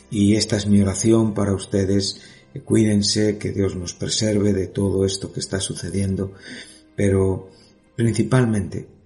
y 0.10 0.36
esta 0.36 0.58
es 0.58 0.68
mi 0.68 0.82
oración 0.82 1.34
para 1.34 1.54
ustedes. 1.54 2.22
Cuídense, 2.66 3.38
que 3.38 3.52
Dios 3.52 3.76
nos 3.76 3.94
preserve 3.94 4.54
de 4.54 4.68
todo 4.68 5.06
esto 5.06 5.32
que 5.32 5.40
está 5.40 5.60
sucediendo, 5.60 6.34
pero 6.96 7.50
principalmente 7.96 8.99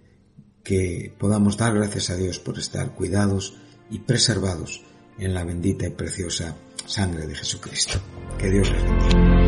que 0.63 1.13
podamos 1.17 1.58
dar 1.58 1.73
gracias 1.73 2.10
a 2.10 2.15
Dios 2.15 2.39
por 2.39 2.58
estar 2.58 2.91
cuidados 2.95 3.58
y 3.89 3.99
preservados 3.99 4.82
en 5.17 5.34
la 5.34 5.43
bendita 5.43 5.86
y 5.86 5.91
preciosa 5.91 6.56
sangre 6.86 7.28
de 7.28 7.36
Jesucristo. 7.36 7.99
Que 8.38 8.49
Dios 8.49 8.71
les 8.71 8.84
bendiga. 8.84 9.42